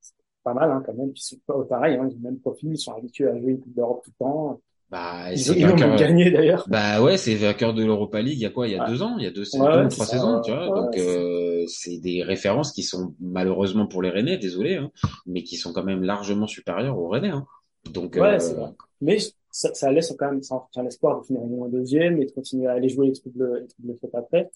pas 0.43 0.53
mal 0.53 0.71
hein, 0.71 0.83
quand 0.85 0.93
même. 0.93 1.11
Ils 1.15 1.21
sont 1.21 1.37
pas 1.45 1.63
pareil, 1.63 1.95
hein, 1.95 2.07
ils 2.09 2.15
ont 2.15 2.19
le 2.21 2.29
même 2.29 2.39
profil, 2.39 2.71
ils 2.71 2.77
sont 2.77 2.93
habitués 2.93 3.27
à 3.27 3.39
jouer 3.39 3.51
une 3.51 3.59
Coupe 3.59 3.73
d'Europe 3.73 4.01
tout 4.03 4.11
le 4.19 4.25
temps. 4.25 4.61
Bah, 4.87 5.33
ils, 5.33 5.57
ils 5.57 5.65
ont 5.65 5.95
gagné 5.95 6.29
d'ailleurs. 6.29 6.67
Bah 6.69 7.01
ouais, 7.01 7.17
c'est 7.17 7.33
vainqueur 7.33 7.73
de 7.73 7.83
l'Europa 7.83 8.21
League. 8.21 8.37
Il 8.37 8.41
y 8.41 8.45
a 8.45 8.51
quoi? 8.51 8.67
Il 8.67 8.73
y 8.73 8.77
a 8.77 8.83
ouais. 8.83 8.89
deux 8.89 9.01
ans, 9.01 9.17
il 9.17 9.23
y 9.23 9.27
a 9.27 9.31
deux 9.31 9.43
saisons, 9.43 9.65
ouais, 9.65 9.87
trois 9.87 10.05
saisons, 10.05 10.41
tu 10.41 10.51
vois? 10.51 10.67
Donc 10.67 10.95
euh, 10.97 11.63
c'est 11.67 11.97
des 11.97 12.21
références 12.21 12.71
qui 12.71 12.83
sont 12.83 13.15
malheureusement 13.19 13.87
pour 13.87 14.03
les 14.03 14.11
Rennais, 14.11 14.37
désolé, 14.37 14.75
hein, 14.75 14.91
mais 15.25 15.41
qui 15.41 15.55
sont 15.55 15.73
quand 15.73 15.83
même 15.83 16.03
largement 16.03 16.45
supérieures 16.45 16.99
aux 16.99 17.07
Rennais. 17.07 17.29
Hein. 17.29 17.47
Donc 17.91 18.13
ouais, 18.15 18.35
euh... 18.35 18.39
c'est 18.39 18.53
vrai. 18.53 18.69
Mais 19.01 19.17
ça, 19.55 19.73
ça 19.73 19.91
laisse 19.91 20.13
quand 20.19 20.31
même 20.31 20.43
ça 20.43 20.55
en 20.75 20.81
l'espoir 20.81 21.21
de 21.21 21.25
finir 21.25 21.41
en 21.41 21.67
deuxième 21.69 22.21
et 22.21 22.25
de 22.25 22.31
continuer 22.31 22.67
à 22.67 22.73
aller 22.73 22.89
jouer 22.89 23.07
les 23.07 23.31
de 23.31 23.67
les 23.85 23.95
fait 23.95 24.13
après. 24.13 24.51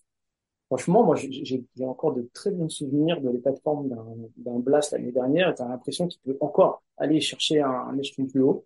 Franchement, 0.67 1.03
moi, 1.03 1.15
j'ai 1.15 1.63
encore 1.85 2.13
de 2.13 2.29
très 2.33 2.51
bons 2.51 2.69
souvenirs 2.69 3.21
de 3.21 3.29
l'état 3.29 3.51
de 3.51 3.59
forme 3.63 3.89
d'un 4.37 4.59
Blast 4.59 4.91
l'année 4.91 5.11
dernière. 5.11 5.55
T'as 5.55 5.67
l'impression 5.67 6.07
qu'il 6.07 6.19
peut 6.21 6.37
encore 6.41 6.83
aller 6.97 7.21
chercher 7.21 7.61
un, 7.61 7.69
un 7.69 7.97
échelon 7.97 8.27
plus 8.27 8.41
haut. 8.41 8.65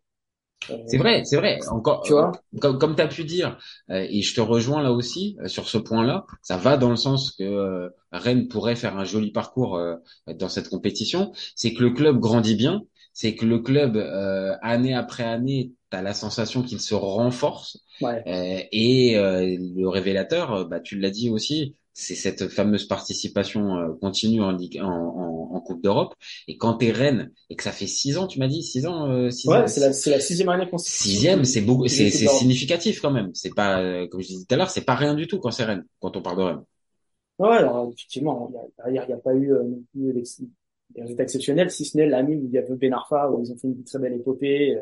Euh, 0.70 0.78
c'est 0.88 0.98
vrai, 0.98 1.24
c'est 1.24 1.38
vrai. 1.38 1.60
Encore, 1.70 2.02
tu 2.02 2.14
vois, 2.14 2.32
comme, 2.62 2.78
comme 2.78 2.96
tu 2.96 3.02
as 3.02 3.08
pu 3.08 3.24
dire, 3.26 3.58
euh, 3.90 4.06
et 4.10 4.22
je 4.22 4.34
te 4.34 4.42
rejoins 4.42 4.82
là 4.82 4.92
aussi 4.92 5.38
euh, 5.40 5.48
sur 5.48 5.68
ce 5.70 5.78
point-là, 5.78 6.26
ça 6.42 6.58
va 6.58 6.78
dans 6.78 6.90
le 6.90 6.96
sens 6.96 7.32
que 7.32 7.44
euh, 7.44 7.90
Rennes 8.12 8.48
pourrait 8.48 8.76
faire 8.76 8.98
un 8.98 9.04
joli 9.06 9.32
parcours 9.32 9.78
euh, 9.78 9.96
dans 10.28 10.50
cette 10.50 10.70
compétition. 10.70 11.32
C'est 11.56 11.74
que 11.74 11.84
le 11.84 11.92
club 11.92 12.20
grandit 12.20 12.56
bien, 12.56 12.82
c'est 13.24 13.36
que 13.36 13.46
le 13.46 13.60
club 13.60 13.98
année 14.62 14.94
après 14.94 15.24
année, 15.24 15.72
tu 15.90 15.98
as 15.98 16.02
la 16.02 16.14
sensation 16.14 16.62
qu'il 16.62 16.80
se 16.80 16.94
renforce. 16.94 17.80
Ouais. 18.02 18.22
et 18.72 19.16
le 19.16 19.88
révélateur, 19.88 20.68
bah, 20.68 20.80
tu 20.80 21.00
l'as 21.00 21.10
dit 21.10 21.30
aussi, 21.30 21.76
c'est 21.94 22.16
cette 22.16 22.48
fameuse 22.48 22.86
participation 22.86 23.78
euh, 23.78 23.94
continue 24.02 24.42
en, 24.42 24.52
Ligue, 24.52 24.80
en, 24.82 24.90
en, 24.90 25.56
en 25.56 25.62
Coupe 25.62 25.84
d'Europe. 25.84 26.16
Et 26.48 26.58
quand 26.58 26.74
t'es 26.76 26.92
Rennes 26.92 27.32
et 27.50 27.56
que 27.56 27.64
ça 27.64 27.72
fait 27.72 27.88
six 27.88 28.18
ans, 28.18 28.28
tu 28.28 28.40
m'as 28.40 28.48
dit 28.48 28.64
six 28.64 28.86
ans, 28.88 29.10
euh, 29.10 29.30
six 29.30 29.48
ouais, 29.48 29.68
c'est 29.68 29.80
la, 29.80 29.94
c'est 29.94 30.10
la 30.10 30.20
sixième 30.20 30.50
année 30.50 30.68
Sixième, 30.78 31.46
c'est 31.46 31.62
beaucoup, 31.62 31.88
c'est, 31.88 32.10
c'est 32.10 32.28
significatif 32.28 33.00
quand 33.00 33.12
même. 33.12 33.30
C'est 33.34 33.54
pas, 33.54 33.80
euh, 33.80 34.08
comme 34.08 34.22
je 34.22 34.28
disais 34.28 34.46
tout 34.46 34.54
à 34.56 34.58
l'heure, 34.58 34.72
c'est 34.72 34.82
pas 34.86 34.96
rien 34.96 35.14
du 35.14 35.28
tout 35.28 35.40
quand 35.40 35.52
c'est 35.52 35.64
Rennes, 35.64 35.86
quand 36.00 36.18
on 36.18 36.22
parle 36.22 36.38
de 36.38 36.44
Rennes. 36.44 36.64
Ouais, 37.40 37.58
alors 37.58 37.90
effectivement, 37.92 38.52
il 38.86 38.98
a, 38.98 39.04
il 39.06 39.10
y 39.10 39.14
a 39.14 39.18
pas 39.18 39.34
eu 39.34 39.54
euh, 39.54 39.64
non 39.64 39.84
plus 39.92 40.12
des 40.96 41.02
résultats 41.02 41.24
exceptionnels, 41.24 41.72
si 41.72 41.86
ce 41.86 41.98
n'est 41.98 42.08
l'année 42.08 42.36
où 42.36 42.46
il 42.46 42.52
y 42.52 42.58
avait 42.58 42.76
Ben 42.76 42.94
Arfa, 42.94 43.30
où 43.30 43.44
ils 43.44 43.52
ont 43.52 43.58
fait 43.58 43.68
une 43.68 43.84
très 43.84 44.00
belle 44.00 44.14
épopée. 44.14 44.78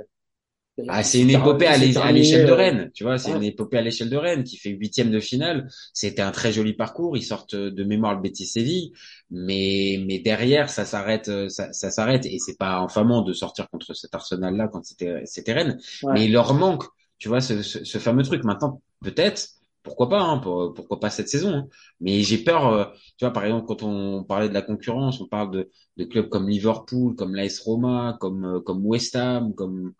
Ah, 0.88 1.04
c'est 1.04 1.20
une 1.22 1.30
épopée 1.30 1.68
à 1.68 1.78
l'échelle 1.78 2.48
de 2.48 2.52
Rennes, 2.52 2.92
tu 2.94 3.04
vois, 3.04 3.18
c'est 3.18 3.32
une 3.32 3.44
épopée 3.44 3.78
à 3.78 3.82
l'échelle 3.82 4.10
de 4.10 4.16
Rennes 4.18 4.44
qui 4.44 4.58
fait 4.58 4.70
huitième 4.70 5.12
de 5.12 5.20
finale. 5.20 5.68
C'était 5.94 6.22
un 6.22 6.32
très 6.32 6.52
joli 6.54 6.74
parcours. 6.74 7.18
Ils 7.18 7.24
sortent 7.24 7.56
de 7.56 7.84
mémoire 7.84 8.16
le 8.16 8.22
Betis 8.22 8.48
Séville, 8.48 8.94
mais 9.30 10.02
mais 10.08 10.20
derrière 10.20 10.70
ça 10.70 10.86
s'arrête, 10.86 11.30
ça, 11.50 11.72
ça 11.74 11.92
s'arrête 11.92 12.26
et 12.26 12.40
c'est 12.40 12.58
pas 12.58 12.78
infamant 12.78 13.22
de 13.22 13.34
sortir 13.34 13.70
contre 13.70 13.94
cet 13.94 14.16
Arsenal 14.16 14.56
là 14.56 14.70
quand 14.70 14.84
c'était 14.84 15.22
c'était 15.26 15.54
Rennes, 15.54 15.78
mais 16.14 16.26
il 16.26 16.32
leur 16.32 16.54
manque, 16.54 16.86
tu 17.18 17.28
vois, 17.28 17.42
ce, 17.42 17.62
ce, 17.62 17.84
ce 17.84 17.98
fameux 17.98 18.24
truc. 18.24 18.44
Maintenant, 18.44 18.82
peut-être, 19.04 19.50
pourquoi 19.84 20.10
pas, 20.10 20.22
hein, 20.22 20.40
pourquoi 20.40 21.00
pas 21.00 21.10
cette 21.10 21.30
saison. 21.30 21.54
Hein. 21.54 21.68
Mais 22.00 22.22
j'ai 22.22 22.38
peur, 22.44 22.68
euh, 22.68 22.86
tu 23.18 23.26
vois, 23.26 23.34
par 23.34 23.46
exemple, 23.46 23.66
quand 23.68 23.84
on 23.84 24.24
parlait 24.24 24.50
de 24.50 24.54
la 24.54 24.62
concurrence, 24.62 25.22
on 25.22 25.28
parle 25.28 25.52
de, 25.52 25.72
de 25.98 26.04
clubs 26.06 26.30
comme 26.30 26.50
Liverpool, 26.50 27.16
comme 27.16 27.36
l'AS 27.36 27.60
Roma, 27.60 28.18
comme 28.20 28.46
euh, 28.46 28.60
comme 28.62 28.86
West 28.86 29.16
Ham, 29.16 29.54
comme 29.56 29.94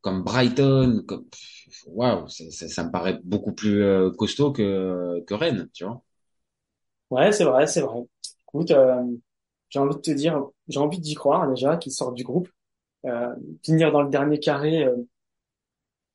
comme 0.00 0.22
Brighton, 0.22 1.02
comme 1.06 1.26
waouh, 1.86 2.28
ça, 2.28 2.68
ça, 2.68 2.84
me 2.84 2.90
paraît 2.92 3.20
beaucoup 3.24 3.52
plus 3.52 3.82
euh, 3.82 4.10
costaud 4.10 4.52
que 4.52 5.20
que 5.26 5.34
Rennes, 5.34 5.68
tu 5.72 5.84
vois. 5.84 6.02
Ouais, 7.10 7.32
c'est 7.32 7.44
vrai, 7.44 7.66
c'est 7.66 7.80
vrai. 7.80 8.00
Écoute, 8.48 8.70
euh, 8.72 9.02
j'ai 9.68 9.78
envie 9.78 9.94
de 9.96 10.00
te 10.00 10.10
dire, 10.10 10.44
j'ai 10.68 10.80
envie 10.80 10.98
d'y 11.00 11.14
croire 11.14 11.48
déjà 11.48 11.76
qu'ils 11.76 11.92
sortent 11.92 12.14
du 12.14 12.24
groupe, 12.24 12.48
euh, 13.06 13.34
finir 13.64 13.92
dans 13.92 14.02
le 14.02 14.10
dernier 14.10 14.40
carré. 14.40 14.88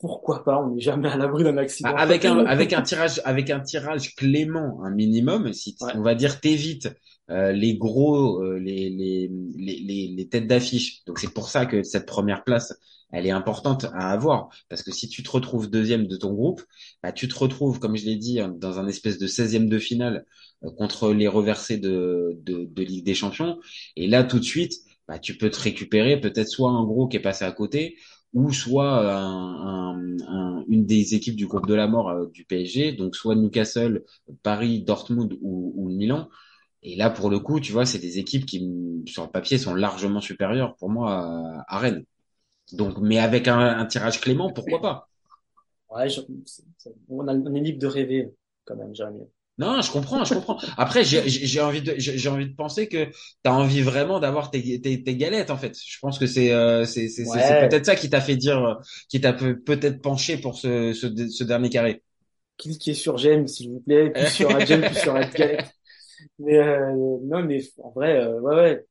Euh, 0.03 0.08
pourquoi 0.08 0.43
pas 0.43 0.60
On 0.60 0.75
n'est 0.75 0.81
jamais 0.81 1.10
à 1.10 1.17
l'abri 1.17 1.43
d'un 1.43 1.58
accident. 1.58 1.91
Bah, 1.91 2.00
avec 2.00 2.25
un 2.25 2.46
avec 2.46 2.74
un 2.74 2.81
tirage 2.81 3.22
avec 3.25 3.50
un 3.50 3.60
tirage 3.60 4.15
clément, 4.15 4.84
un 4.84 4.91
minimum, 4.91 5.53
si 5.53 5.75
on 5.96 6.01
va 6.01 6.15
dire 6.15 6.39
t'évites 6.39 6.89
euh, 7.29 7.51
les 7.51 7.75
gros, 7.75 8.43
les, 8.43 8.89
les, 8.89 9.31
les, 9.55 10.13
les 10.15 10.27
têtes 10.27 10.48
d'affiche. 10.48 11.03
Donc 11.05 11.20
c'est 11.20 11.34
pour 11.34 11.50
ça 11.50 11.65
que 11.65 11.84
cette 11.84 12.05
première 12.05 12.43
place, 12.43 12.74
elle 13.12 13.27
est 13.27 13.31
importante 13.31 13.86
à 13.93 14.12
avoir 14.12 14.50
parce 14.70 14.84
que 14.84 14.91
si 14.91 15.10
tu 15.10 15.24
te 15.24 15.31
retrouves 15.31 15.70
deuxième 15.70 16.08
de 16.08 16.15
ton 16.15 16.34
groupe, 16.34 16.63
bah, 17.03 17.12
tu 17.12 17.27
te 17.27 17.38
retrouves, 17.38 17.79
comme 17.79 17.98
je 17.98 18.05
l'ai 18.05 18.15
dit, 18.15 18.39
hein, 18.39 18.53
dans 18.58 18.79
un 18.79 18.88
espèce 18.88 19.17
de 19.17 19.27
16e 19.27 19.67
de 19.67 19.79
finale 19.79 20.25
euh, 20.63 20.72
contre 20.72 21.12
les 21.13 21.27
reversés 21.27 21.77
de, 21.77 22.39
de, 22.43 22.65
de, 22.65 22.84
Ligue 22.84 23.05
des 23.05 23.15
Champions. 23.15 23.60
Et 23.96 24.08
là, 24.08 24.24
tout 24.24 24.39
de 24.39 24.43
suite, 24.43 24.74
bah, 25.08 25.20
tu 25.20 25.38
peux 25.38 25.50
te 25.50 25.60
récupérer 25.60 26.20
peut-être 26.20 26.48
soit 26.48 26.72
un 26.72 26.84
gros 26.86 27.08
qui 27.08 27.17
est 27.17 27.22
passé 27.22 27.46
à 27.46 27.51
côté 27.51 27.98
ou 28.33 28.51
soit 28.51 29.13
un, 29.13 29.97
une 30.67 30.85
des 30.85 31.15
équipes 31.15 31.35
du 31.35 31.47
groupe 31.47 31.67
de 31.67 31.73
la 31.73 31.88
mort 31.88 32.09
euh, 32.09 32.27
du 32.27 32.45
PSG, 32.45 32.93
donc 32.93 33.15
soit 33.15 33.35
Newcastle, 33.35 34.03
Paris, 34.43 34.81
Dortmund 34.81 35.38
ou, 35.41 35.89
Milan. 35.89 36.29
Et 36.83 36.95
là, 36.95 37.09
pour 37.09 37.29
le 37.29 37.39
coup, 37.39 37.59
tu 37.59 37.71
vois, 37.71 37.85
c'est 37.85 38.00
des 38.00 38.17
équipes 38.17 38.45
qui, 38.45 39.03
sur 39.05 39.23
le 39.23 39.29
papier, 39.29 39.57
sont 39.57 39.75
largement 39.75 40.21
supérieures 40.21 40.75
pour 40.77 40.89
moi 40.89 41.13
à, 41.13 41.65
à 41.67 41.79
Rennes. 41.79 42.05
Donc, 42.71 42.97
mais 43.00 43.19
avec 43.19 43.47
un, 43.47 43.85
tirage 43.85 44.21
clément, 44.21 44.51
pourquoi 44.51 44.81
pas? 44.81 45.09
Ouais, 45.89 46.07
on, 47.09 47.27
a, 47.27 47.33
on 47.33 47.53
est 47.53 47.59
libre 47.59 47.79
de 47.79 47.88
rêver 47.88 48.33
quand 48.63 48.77
même, 48.77 48.95
Jérémy. 48.95 49.27
Non, 49.61 49.81
je 49.81 49.91
comprends, 49.91 50.23
je 50.23 50.33
comprends. 50.33 50.57
Après, 50.77 51.03
j'ai 51.03 51.61
envie 51.61 51.81
de, 51.81 51.95
j'ai 51.97 52.29
envie 52.29 52.49
de 52.49 52.55
penser 52.55 52.87
que 52.87 53.05
tu 53.05 53.13
as 53.45 53.53
envie 53.53 53.81
vraiment 53.81 54.19
d'avoir 54.19 54.51
tes, 54.51 54.81
tes, 54.81 55.03
tes, 55.03 55.15
galettes 55.15 55.51
en 55.51 55.57
fait. 55.57 55.77
Je 55.77 55.97
pense 55.99 56.19
que 56.19 56.27
c'est 56.27 56.51
euh, 56.51 56.85
c'est 56.85 57.07
ouais. 57.25 57.69
peut-être 57.69 57.85
ça 57.85 57.95
qui 57.95 58.09
t'a 58.09 58.21
fait 58.21 58.35
dire, 58.35 58.79
qui 59.09 59.21
t'a 59.21 59.33
peut-être 59.33 60.01
penché 60.01 60.37
pour 60.37 60.57
ce, 60.57 60.93
ce, 60.93 61.07
ce 61.29 61.43
dernier 61.43 61.69
carré. 61.69 62.03
Cliquez 62.57 62.93
sur 62.93 63.17
j'aime 63.17 63.47
s'il 63.47 63.69
vous 63.69 63.79
plaît, 63.79 64.09
plus 64.09 64.27
sur 64.27 64.59
j'aime, 64.65 64.81
plus 64.81 64.99
sur 64.99 65.13
galette. 65.13 65.65
Mais 66.39 66.57
euh, 66.57 67.17
non, 67.23 67.43
mais 67.43 67.61
en 67.81 67.89
vrai, 67.89 68.19
euh, 68.19 68.39
ouais, 68.41 68.55
ouais. 68.55 68.85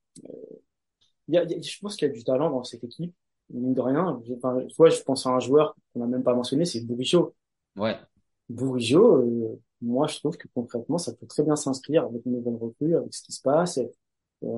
Y 1.29 1.39
a, 1.39 1.45
y 1.45 1.55
a, 1.55 1.61
je 1.61 1.79
pense 1.81 1.97
qu'il 1.97 2.09
y 2.09 2.11
a 2.11 2.15
du 2.15 2.25
talent 2.25 2.51
dans 2.51 2.65
cette 2.65 2.83
équipe 2.83 3.13
mine 3.53 3.75
de 3.75 3.81
rien, 3.81 4.21
enfin, 4.37 4.59
vois, 4.77 4.91
je 4.91 5.03
pense 5.03 5.27
à 5.27 5.31
un 5.31 5.41
joueur 5.41 5.75
qu'on 5.93 6.01
n'a 6.01 6.07
même 6.07 6.23
pas 6.23 6.35
mentionné, 6.35 6.65
c'est 6.65 6.81
Bourigeau. 6.81 7.35
Ouais. 7.77 7.97
Bourigeau, 8.49 9.17
euh, 9.17 9.61
moi, 9.83 10.07
je 10.07 10.19
trouve 10.19 10.37
que 10.37 10.49
concrètement, 10.55 10.99
ça 10.99 11.13
peut 11.13 11.27
très 11.27 11.43
bien 11.43 11.57
s'inscrire 11.57 12.05
avec 12.05 12.25
une 12.27 12.33
nouvelle 12.33 12.57
recrue, 12.57 12.97
avec 12.97 13.13
ce 13.15 13.23
qui 13.23 13.33
se 13.33 13.43
passe. 13.43 13.79
Euh, 14.43 14.49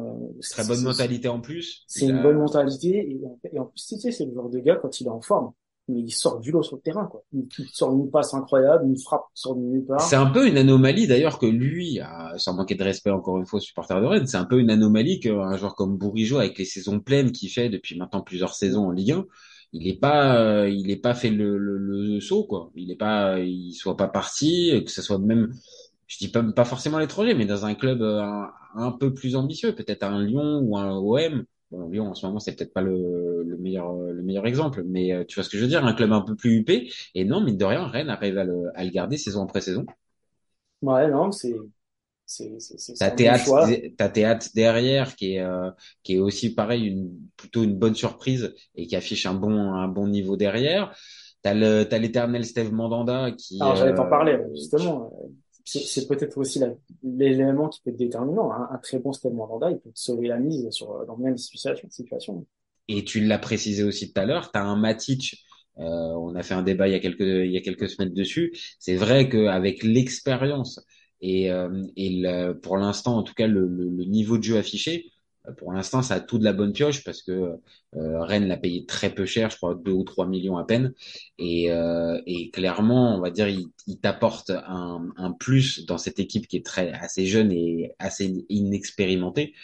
Très 0.51 0.67
bonne 0.67 0.83
mentalité 0.83 1.29
en 1.29 1.41
plus. 1.41 1.85
C'est 1.87 2.07
une 2.07 2.23
bonne 2.23 2.39
mentalité 2.39 2.99
et, 2.99 3.21
et 3.53 3.59
en 3.59 3.67
plus, 3.67 3.87
tu 3.87 3.99
sais, 3.99 4.13
c'est 4.13 4.27
le 4.27 4.35
genre 4.35 4.49
de 4.49 4.59
gars 4.61 4.77
quand 4.77 5.01
il 5.01 5.07
est 5.07 5.11
en 5.11 5.21
forme 5.21 5.53
mais 5.89 6.01
il 6.01 6.11
sort 6.11 6.41
du 6.41 6.53
lot 6.53 6.63
sur 6.63 6.77
le 6.77 6.83
terrain, 6.83 7.07
quoi. 7.07 7.25
Il, 7.33 7.47
sort 7.73 7.93
une 7.93 8.11
passe 8.11 8.35
incroyable, 8.35 8.87
une 8.87 8.99
frappe 8.99 9.25
qui 9.35 9.43
sort 9.43 9.57
de 9.57 9.61
nulle 9.61 9.85
part. 9.85 10.01
C'est 10.01 10.17
un 10.17 10.27
peu 10.27 10.47
une 10.47 10.57
anomalie 10.57 11.07
d'ailleurs 11.07 11.39
que 11.39 11.47
lui, 11.47 12.01
sans 12.37 12.55
manquer 12.55 12.75
de 12.75 12.85
respect 12.85 13.11
encore 13.11 13.39
une 13.39 13.47
fois 13.47 13.59
aux 13.59 13.63
supporters 13.63 14.01
de 14.01 14.07
Rennes, 14.07 14.27
c'est 14.27 14.37
un 14.37 14.45
peu 14.45 14.61
une 14.61 14.71
anomalie 14.71 15.21
qu'un 15.21 15.57
joueur 15.57 15.75
comme 15.75 15.97
Bourigeau, 15.97 16.39
avec 16.39 16.59
les 16.59 16.65
saisons 16.65 17.01
pleines 17.01 17.33
qu'il 17.33 17.51
fait 17.51 17.69
depuis 17.69 17.99
maintenant 17.99 18.23
plusieurs 18.23 18.55
saisons 18.55 18.87
en 18.87 18.91
Ligue 18.91 19.13
1, 19.13 19.27
il 19.73 19.89
est 19.89 19.99
pas, 19.99 20.37
euh, 20.39 20.69
il 20.69 20.91
est 20.91 20.97
pas 20.97 21.15
fait 21.15 21.31
le, 21.31 21.59
le, 21.59 21.79
le, 21.79 22.21
saut, 22.21 22.45
quoi. 22.45 22.71
Il 22.75 22.91
est 22.91 22.97
pas, 22.97 23.39
il 23.41 23.73
soit 23.75 23.97
pas 23.97 24.09
parti, 24.09 24.83
que 24.85 24.91
ce 24.91 25.03
soit 25.03 25.19
même, 25.19 25.53
je 26.07 26.19
dis 26.19 26.29
pas, 26.29 26.43
pas 26.43 26.65
forcément 26.65 26.99
l'étranger, 26.99 27.35
mais 27.35 27.47
dans 27.47 27.65
un 27.67 27.75
club 27.75 28.03
euh, 28.03 28.21
un, 28.23 28.51
un 28.75 28.93
peu 28.93 29.15
plus 29.15 29.37
ambitieux, 29.37 29.75
peut-être 29.75 30.03
un 30.03 30.23
Lyon 30.25 30.61
ou 30.63 30.77
un 30.79 30.93
OM, 30.97 31.45
Bon, 31.71 31.89
Lyon 31.89 32.11
en 32.11 32.15
ce 32.15 32.27
moment 32.27 32.39
c'est 32.39 32.55
peut-être 32.55 32.75
pas 32.75 32.83
le, 32.83 33.43
le, 33.45 33.57
meilleur 33.57 33.95
le 33.95 34.23
meilleur 34.23 34.47
exemple, 34.47 34.83
mais 34.87 35.13
euh, 35.15 35.25
tu 35.25 35.37
vois 35.37 35.45
ce 35.45 35.49
que 35.49 35.57
je 35.57 35.63
veux 35.63 35.69
dire, 35.69 35.85
un 35.87 35.95
club 35.95 36.13
un 36.13 36.21
peu 36.21 36.37
plus 36.37 36.59
huppé. 36.59 36.93
Et 37.15 37.25
non, 37.25 37.41
mine 37.41 37.57
de 37.57 37.65
rien, 37.65 37.87
Rennes 37.87 38.11
arrive 38.11 38.37
à 38.39 38.45
le, 38.45 38.65
à 38.75 38.85
le 38.85 38.91
garder 38.91 39.17
saison 39.17 39.45
après 39.45 39.63
saison. 39.63 39.87
Ouais, 40.83 41.09
non, 41.09 41.31
c'est 41.33 41.55
c'est 42.59 42.95
t'as 42.99 43.11
théâtre 43.11 43.69
t'as 43.97 44.09
théâtre 44.09 44.47
derrière 44.55 45.17
qui 45.17 45.35
est 45.35 45.41
euh, 45.41 45.71
qui 46.03 46.15
est 46.15 46.19
aussi 46.19 46.55
pareil 46.55 46.87
une 46.87 47.11
plutôt 47.37 47.63
une 47.63 47.77
bonne 47.77 47.95
surprise 47.95 48.55
et 48.75 48.87
qui 48.87 48.97
affiche 48.97 49.27
un 49.27 49.35
bon 49.35 49.75
un 49.75 49.89
bon 49.89 50.07
niveau 50.07 50.37
derrière 50.37 50.97
t'as 51.43 51.55
le 51.55 51.85
t'as 51.85 51.99
l'éternel 51.99 52.45
Steve 52.45 52.73
Mandanda 52.73 53.33
qui 53.33 53.59
alors 53.61 53.77
j'allais 53.77 53.95
t'en 53.95 54.09
parler 54.09 54.39
justement 54.55 55.13
c'est 55.65 56.09
peut-être 56.09 56.37
aussi 56.39 56.61
l'élément 57.03 57.69
qui 57.69 57.81
peut 57.83 57.91
être 57.91 57.97
déterminant. 57.97 58.53
Hein. 58.53 58.69
Un 58.73 58.79
très 58.79 58.99
bon 58.99 59.13
Steve 59.13 59.33
Mandanda, 59.33 59.71
il 59.71 59.79
peut 59.79 59.93
te 59.93 59.99
sauver 59.99 60.29
la 60.29 60.39
mise 60.39 60.69
sur, 60.71 61.07
dans 61.07 61.17
même 61.17 61.39
situation. 61.39 61.89
situation. 61.89 62.47
Et 62.89 63.05
tu 63.05 63.21
l'as 63.21 63.39
précisé 63.39 63.85
aussi 63.85 64.13
tout 64.13 64.21
à 64.21 64.27
l'heure, 64.27 64.51
tu 64.51 64.59
as 64.59 64.65
un 64.65 64.77
Matic, 64.77 65.45
euh, 65.79 65.83
on 65.83 66.35
a 66.35 66.43
fait 66.43 66.55
un 66.55 66.63
débat 66.63 66.89
il 66.89 66.93
y 66.93 66.95
a 66.95 67.01
quelques, 67.01 67.21
il 67.21 67.51
y 67.51 67.57
a 67.57 67.61
quelques 67.61 67.89
semaines 67.89 68.13
dessus. 68.13 68.53
C'est 68.79 68.97
vrai 68.97 69.29
qu'avec 69.29 69.83
l'expérience 69.85 70.85
et, 71.23 71.51
euh, 71.53 71.85
et 71.97 72.11
le, 72.23 72.53
pour 72.55 72.77
l'instant, 72.77 73.17
en 73.19 73.23
tout 73.23 73.35
cas, 73.35 73.47
le, 73.47 73.67
le, 73.69 73.85
le, 73.89 74.05
niveau 74.05 74.39
de 74.39 74.43
jeu 74.43 74.59
affiché, 74.59 75.11
euh, 75.49 75.53
pour 75.53 75.73
l'instant, 75.73 76.03
ça 76.03 76.15
a 76.17 76.21
tout 76.21 76.39
de 76.39 76.45
la 76.45 76.53
bonne 76.53 76.73
pioche 76.73 77.05
parce 77.05 77.23
que 77.23 77.33
euh, 77.97 78.21
Rennes 78.25 78.49
l'a 78.49 78.57
payé 78.59 78.87
très 78.87 79.11
peu 79.15 79.27
cher, 79.27 79.51
je 79.51 79.57
crois 79.57 79.75
2 79.75 79.93
ou 79.93 80.05
3 80.05 80.27
millions 80.27 80.59
à 80.59 80.65
peine. 80.65 80.95
Et, 81.39 81.73
euh, 81.73 82.21
et 82.27 82.51
clairement, 82.51 83.17
on 83.17 83.21
va 83.21 83.31
dire, 83.31 83.49
il, 83.49 83.69
il 83.87 84.01
t'apporte 84.01 84.51
un, 84.51 85.09
un, 85.17 85.33
plus 85.33 85.87
dans 85.87 85.99
cette 85.99 86.19
équipe 86.21 86.49
qui 86.49 86.57
est 86.59 86.67
très 86.67 86.93
assez 86.93 87.27
jeune 87.27 87.53
et 87.53 87.95
assez 87.99 88.45
inexpérimentée. 88.49 89.55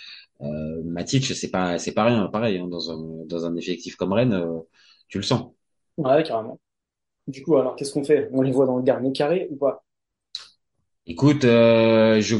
Euh, 0.40 0.82
Matic, 0.84 1.24
c'est 1.26 1.50
pas 1.50 1.78
c'est 1.78 1.92
pas 1.92 2.04
rien, 2.04 2.28
pareil 2.28 2.58
hein, 2.58 2.68
dans 2.68 2.92
un 2.92 3.24
dans 3.26 3.44
un 3.44 3.56
effectif 3.56 3.96
comme 3.96 4.12
Rennes, 4.12 4.34
euh, 4.34 4.60
tu 5.08 5.18
le 5.18 5.24
sens. 5.24 5.52
Ouais, 5.96 6.22
carrément. 6.22 6.60
Du 7.28 7.42
coup, 7.44 7.56
alors 7.56 7.76
qu'est-ce 7.76 7.92
qu'on 7.92 8.04
fait? 8.04 8.28
On 8.32 8.42
les 8.42 8.52
voit 8.52 8.66
dans 8.66 8.78
le 8.78 8.84
dernier 8.84 9.12
carré 9.12 9.48
ou 9.50 9.56
pas? 9.56 9.84
Écoute, 11.08 11.44
euh, 11.44 12.20
je, 12.20 12.36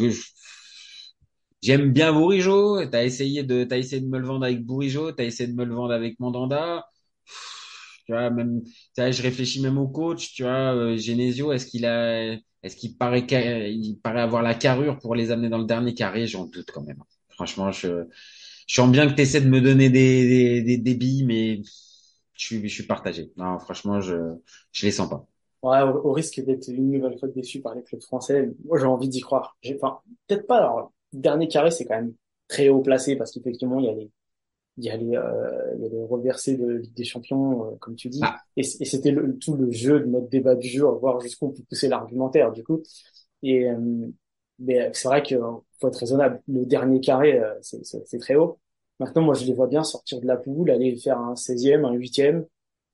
J'aime 1.63 1.93
bien 1.93 2.13
Bourigeau. 2.13 2.85
T'as 2.87 3.05
essayé 3.05 3.43
de, 3.45 3.63
t'as 3.65 3.79
essayé 3.79 4.01
de 4.03 4.09
me 4.09 4.19
le 4.19 4.27
vendre 4.27 4.45
avec 4.45 4.65
Bourigeau. 4.65 5.13
T'as 5.13 5.25
essayé 5.25 5.49
de 5.49 5.55
me 5.57 5.65
le 5.65 5.75
vendre 5.75 5.93
avec 5.95 6.19
Mandanda. 6.21 6.85
Tu 8.07 8.13
vois, 8.13 8.31
même, 8.31 8.63
tu 8.65 8.71
vois, 8.97 9.11
je 9.11 9.23
réfléchis 9.23 9.61
même 9.61 9.79
au 9.79 9.89
coach. 9.89 10.33
Tu 10.35 10.43
vois, 10.43 10.75
euh, 10.75 10.97
Genesio, 10.97 11.53
est-ce 11.53 11.67
qu'il 11.67 11.85
a, 11.87 12.33
est-ce 12.63 12.77
qu'il 12.77 12.97
paraît, 12.97 13.21
il 13.73 13.99
paraît 14.03 14.21
avoir 14.21 14.43
la 14.43 14.55
carrure 14.55 14.99
pour 14.99 15.15
les 15.15 15.31
amener 15.31 15.49
dans 15.49 15.59
le 15.59 15.65
dernier 15.67 15.95
carré? 15.95 16.27
J'en 16.27 16.47
doute 16.47 16.71
quand 16.73 16.83
même. 16.83 17.03
Franchement, 17.31 17.71
je, 17.73 18.05
je 18.67 18.75
sens 18.75 18.91
bien 18.91 19.09
que 19.09 19.15
tu 19.15 19.23
essaies 19.23 19.41
de 19.43 19.49
me 19.49 19.61
donner 19.61 19.91
des, 19.91 20.29
des, 20.29 20.63
des, 20.63 20.79
des 20.79 20.95
billes, 20.95 21.25
mais 21.25 21.63
je 22.35 22.45
suis, 22.47 22.69
je 22.69 22.75
suis 22.75 22.85
partagé. 22.87 23.31
Non, 23.37 23.59
franchement, 23.59 24.01
je, 24.01 24.17
je 24.73 24.87
les 24.87 24.93
sens 24.93 25.09
pas. 25.11 25.27
Ouais, 25.63 25.83
au, 25.83 26.13
risque 26.13 26.41
d'être 26.41 26.69
une 26.69 26.91
nouvelle 26.91 27.19
fois 27.19 27.29
déçu 27.29 27.61
par 27.61 27.75
les 27.75 27.83
clubs 27.83 28.03
français, 28.03 28.49
moi 28.65 28.79
j'ai 28.79 28.87
envie 28.87 29.09
d'y 29.09 29.21
croire. 29.21 29.57
J'ai, 29.61 29.77
enfin, 29.81 29.99
peut-être 30.27 30.47
pas. 30.47 30.59
Alors, 30.59 30.93
dernier 31.13 31.49
carré, 31.49 31.71
c'est 31.71 31.85
quand 31.85 31.97
même 31.97 32.15
très 32.47 32.69
haut 32.69 32.81
placé 32.81 33.17
parce 33.17 33.33
qu'effectivement, 33.33 33.81
il 33.81 33.87
y 33.87 33.89
a 33.89 33.95
les, 33.95 34.11
il 34.77 34.85
y 34.85 34.91
a 34.91 34.97
les, 34.97 35.17
euh, 35.17 35.75
il 35.77 35.83
y 35.83 35.87
a 35.87 35.89
les 35.89 36.05
reversés 36.05 36.57
de 36.57 36.67
Ligue 36.69 36.95
des 36.95 37.05
Champions, 37.05 37.67
euh, 37.67 37.77
comme 37.81 37.97
tu 37.97 38.09
dis. 38.09 38.21
Ah. 38.23 38.39
Et, 38.57 38.61
et 38.61 38.85
c'était 38.85 39.15
tout 39.41 39.57
le 39.57 39.71
jeu 39.73 40.01
de 40.01 40.07
notre 40.07 40.29
débat 40.29 40.55
du 40.55 40.69
jour, 40.69 40.97
voir 40.99 41.21
jusqu'où 41.21 41.47
on 41.47 41.51
peut 41.51 41.63
pousser 41.69 41.89
l'argumentaire, 41.89 42.53
du 42.53 42.63
coup. 42.63 42.83
Et, 43.43 43.69
euh, 43.69 43.77
mais 44.59 44.91
c'est 44.93 45.09
vrai 45.09 45.23
que 45.23 45.37
faut 45.81 45.89
être 45.89 45.97
raisonnable. 45.99 46.43
Le 46.49 46.67
dernier 46.67 47.01
carré, 47.01 47.39
euh, 47.39 47.55
c'est 47.63 48.19
très 48.19 48.35
haut. 48.35 48.59
Maintenant, 49.01 49.23
moi, 49.23 49.35
je 49.35 49.45
les 49.45 49.55
vois 49.55 49.69
bien 49.69 49.85
sortir 49.85 50.21
de 50.21 50.27
la 50.27 50.37
poule, 50.37 50.71
aller 50.71 50.97
faire 50.97 51.19
un 51.19 51.35
16e, 51.35 51.85
un 51.85 51.95
8e. 51.95 52.47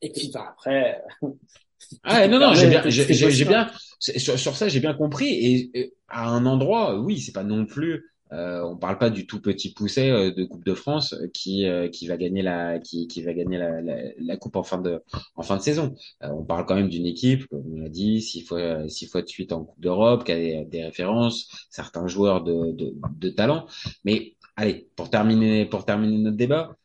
Et 0.03 0.11
puis, 0.11 0.31
bah, 0.33 0.49
après. 0.51 1.03
ah, 2.03 2.29
non, 2.29 2.39
non, 2.39 2.55
j'ai 2.55 2.69
bien, 2.69 2.83
j'ai 2.89 3.45
bien, 3.45 3.71
sur, 3.99 4.39
sur 4.39 4.57
ça, 4.57 4.69
j'ai 4.69 4.81
bien 4.81 4.95
compris. 4.95 5.29
Et, 5.29 5.71
et, 5.79 5.95
à 6.09 6.29
un 6.29 6.47
endroit, 6.47 6.99
oui, 7.01 7.21
c'est 7.21 7.33
pas 7.33 7.45
non 7.45 7.67
plus 7.67 8.11
Euh, 8.33 8.63
on 8.65 8.77
parle 8.77 8.99
pas 8.99 9.11
du 9.11 9.27
tout 9.27 9.41
petit 9.41 9.73
pousset 9.75 10.11
euh, 10.11 10.33
de 10.33 10.45
Coupe 10.45 10.65
de 10.65 10.75
France 10.75 11.15
qui 11.33 11.67
euh, 11.67 11.89
qui 11.89 12.09
va 12.09 12.17
gagner 12.17 12.43
la 12.43 12.81
qui, 12.81 13.07
qui 13.07 13.23
va 13.23 13.33
gagner 13.33 13.59
la, 13.59 13.81
la, 13.83 13.97
la 14.19 14.37
coupe 14.37 14.57
en 14.57 14.65
fin 14.65 14.79
de 14.81 15.03
en 15.37 15.43
fin 15.43 15.57
de 15.57 15.63
saison. 15.63 15.95
Euh, 16.23 16.31
on 16.33 16.45
parle 16.45 16.65
quand 16.67 16.75
même 16.75 16.89
d'une 16.89 17.07
équipe, 17.07 17.47
comme 17.49 17.63
on 17.73 17.77
l'a 17.83 17.89
dit, 17.91 18.21
six 18.23 18.43
fois 18.43 18.89
six 18.89 19.07
fois 19.07 19.23
de 19.23 19.29
suite 19.29 19.53
en 19.53 19.65
Coupe 19.65 19.81
d'Europe, 19.81 20.25
qui 20.25 20.33
a 20.33 20.37
des, 20.37 20.65
des, 20.65 20.83
références, 20.85 21.49
certains 21.71 22.07
joueurs 22.09 22.43
de, 22.43 22.73
de, 22.73 22.95
de 23.19 23.29
talent. 23.31 23.67
Mais 24.05 24.35
allez, 24.57 24.89
pour 24.97 25.11
terminer 25.11 25.67
pour 25.67 25.85
terminer 25.85 26.19
notre 26.19 26.37
débat, 26.37 26.77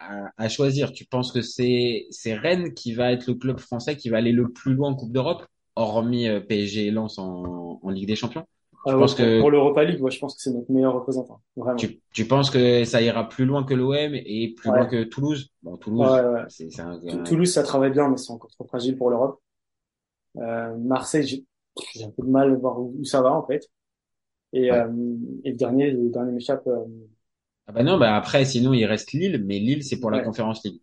à, 0.00 0.30
à, 0.38 0.48
choisir, 0.48 0.92
tu 0.92 1.04
penses 1.06 1.32
que 1.32 1.42
c'est 1.42 2.06
c'est 2.10 2.34
Rennes 2.34 2.74
qui 2.74 2.94
va 2.94 3.12
être 3.12 3.26
le 3.28 3.34
club 3.34 3.58
français 3.60 3.96
qui 3.96 4.10
va 4.10 4.18
aller 4.18 4.32
le 4.32 4.50
plus 4.52 4.74
loin 4.74 4.90
en 4.90 4.94
Coupe 4.96 5.12
d'Europe, 5.12 5.46
hormis 5.76 6.26
PSG 6.48 6.86
et 6.88 6.90
Lens 6.92 7.18
en, 7.18 7.80
en 7.82 7.90
Ligue 7.90 8.08
des 8.08 8.16
Champions? 8.16 8.46
Ah 8.84 8.98
ouais, 8.98 9.08
pour, 9.14 9.16
que 9.16 9.36
pour 9.36 9.50
l'Europa 9.50 9.84
League, 9.84 10.02
ouais, 10.02 10.10
je 10.10 10.18
pense 10.18 10.34
que 10.36 10.42
c'est 10.42 10.50
notre 10.52 10.70
meilleur 10.70 10.94
représentant. 10.94 11.40
Vraiment. 11.56 11.88
Tu, 11.88 12.00
tu 12.12 12.26
penses 12.26 12.50
que 12.50 12.84
ça 12.84 13.00
ira 13.02 13.28
plus 13.28 13.46
loin 13.46 13.64
que 13.64 13.74
l'OM 13.74 14.14
et 14.14 14.54
plus 14.56 14.70
Ouais. 14.70 14.80
loin 14.80 14.86
que 14.86 15.04
Toulouse? 15.04 15.50
Bon, 15.62 15.76
Toulouse, 15.78 16.26
c'est 16.48 16.70
c'est 16.70 16.82
un, 16.82 17.00
Tou- 17.08 17.22
un- 17.22 17.22
Toulouse, 17.22 17.52
ça 17.52 17.62
travaille 17.62 17.90
bien, 17.92 18.08
mais 18.08 18.16
c'est 18.16 18.32
encore 18.32 18.50
trop 18.50 18.64
fragile 18.66 18.96
pour 18.96 19.10
l'Europe. 19.10 19.40
Euh, 20.38 20.76
Marseille, 20.78 21.26
j'ai 21.26 21.44
j'ai 21.94 22.04
un 22.04 22.10
peu 22.10 22.22
de 22.22 22.28
mal 22.30 22.52
à 22.52 22.56
voir 22.56 22.80
où, 22.80 22.94
où 23.00 23.04
ça 23.04 23.22
va 23.22 23.32
en 23.32 23.46
fait. 23.46 23.68
Et, 24.54 24.72
euh, 24.72 24.88
et 25.44 25.52
le 25.52 25.56
dernier, 25.56 25.90
le 25.92 26.10
dernier 26.10 26.32
m'échappe. 26.32 26.66
euh, 26.68 26.84
Ah 27.70 27.72
bah 27.72 27.82
non, 27.82 27.96
bah 27.98 28.14
après, 28.16 28.44
sinon 28.44 28.74
il 28.74 28.84
reste 28.84 29.12
Lille, 29.12 29.42
mais 29.46 29.58
Lille 29.58 29.82
c'est 29.82 29.98
pour 29.98 30.10
la 30.10 30.20
ouais, 30.20 30.20
Conférence 30.20 30.62
League. 30.62 30.82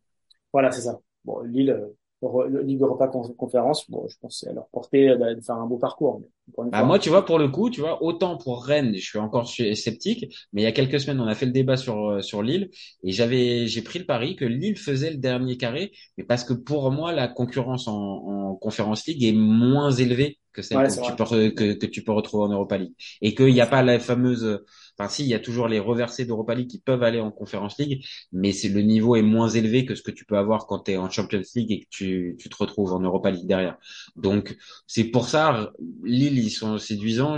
voilà, 0.53 0.71
c'est 0.71 0.81
ça. 0.81 0.99
Bon, 1.25 1.41
Lille, 1.41 1.69
euh, 1.71 2.63
Ligue 2.63 2.81
Europa 2.81 3.07
Con- 3.07 3.33
Conférence, 3.37 3.89
bon, 3.89 4.07
je 4.07 4.17
pense 4.19 4.39
c'est 4.39 4.49
à 4.49 4.53
leur 4.53 4.67
portée 4.69 5.09
euh, 5.09 5.35
de 5.35 5.41
faire 5.41 5.55
un 5.55 5.65
beau 5.67 5.77
parcours. 5.77 6.21
Une 6.57 6.73
Bah 6.73 6.83
fois, 6.83 6.83
moi, 6.83 6.99
tu 6.99 7.07
vois, 7.09 7.23
pour 7.25 7.39
le 7.39 7.47
coup, 7.47 7.69
tu 7.69 7.79
vois, 7.79 8.03
autant 8.03 8.37
pour 8.37 8.65
Rennes, 8.65 8.93
je 8.95 8.99
suis 9.01 9.17
encore 9.19 9.47
sceptique, 9.49 10.25
mais 10.51 10.61
il 10.61 10.63
y 10.65 10.67
a 10.67 10.73
quelques 10.73 10.99
semaines, 10.99 11.21
on 11.21 11.27
a 11.27 11.33
fait 11.35 11.45
le 11.45 11.53
débat 11.53 11.77
sur 11.77 12.09
euh, 12.09 12.21
sur 12.21 12.43
Lille 12.43 12.69
et 13.03 13.13
j'avais 13.13 13.67
j'ai 13.67 13.81
pris 13.81 13.99
le 13.99 14.05
pari 14.05 14.35
que 14.35 14.43
Lille 14.43 14.77
faisait 14.77 15.11
le 15.11 15.15
dernier 15.17 15.55
carré, 15.55 15.93
mais 16.17 16.25
parce 16.25 16.43
que 16.43 16.51
pour 16.53 16.91
moi, 16.91 17.13
la 17.13 17.29
concurrence 17.29 17.87
en, 17.87 17.93
en 17.95 18.55
Conférence 18.55 19.05
League 19.07 19.23
est 19.23 19.31
moins 19.31 19.91
élevée 19.91 20.39
que 20.57 20.63
celle 20.63 20.81
ouais, 20.81 20.89
que 20.89 20.91
c'est 20.91 21.01
tu 21.01 21.13
peux 21.15 21.23
re- 21.23 21.53
que, 21.53 21.73
que 21.73 21.85
tu 21.85 22.03
peux 22.03 22.11
retrouver 22.13 22.45
en 22.45 22.49
Europa 22.53 22.77
League 22.77 22.93
et 23.21 23.35
qu'il 23.35 23.53
n'y 23.53 23.61
a 23.61 23.67
pas 23.67 23.83
la 23.83 23.99
fameuse 23.99 24.61
Enfin, 24.99 25.09
si, 25.09 25.23
il 25.23 25.29
y 25.29 25.35
a 25.35 25.39
toujours 25.39 25.67
les 25.67 25.79
reversés 25.79 26.25
d'Europa 26.25 26.55
League 26.55 26.69
qui 26.69 26.79
peuvent 26.79 27.03
aller 27.03 27.19
en 27.19 27.29
Conference 27.31 27.77
League, 27.77 28.03
mais 28.31 28.51
c'est 28.51 28.69
le 28.69 28.81
niveau 28.81 29.15
est 29.15 29.21
moins 29.21 29.47
élevé 29.49 29.85
que 29.85 29.93
ce 29.93 30.01
que 30.01 30.09
tu 30.11 30.25
peux 30.25 30.37
avoir 30.37 30.65
quand 30.65 30.79
tu 30.85 30.91
es 30.93 30.97
en 30.97 31.09
Champions 31.09 31.41
League 31.55 31.71
et 31.71 31.81
que 31.81 31.85
tu, 31.91 32.35
tu 32.39 32.49
te 32.49 32.55
retrouves 32.57 32.93
en 32.93 32.99
Europa 32.99 33.29
League 33.29 33.45
derrière. 33.47 33.77
Donc, 34.15 34.57
c'est 34.87 35.03
pour 35.05 35.27
ça, 35.29 35.71
Lille, 36.03 36.39
ils 36.39 36.49
sont 36.49 36.79
séduisants. 36.79 37.37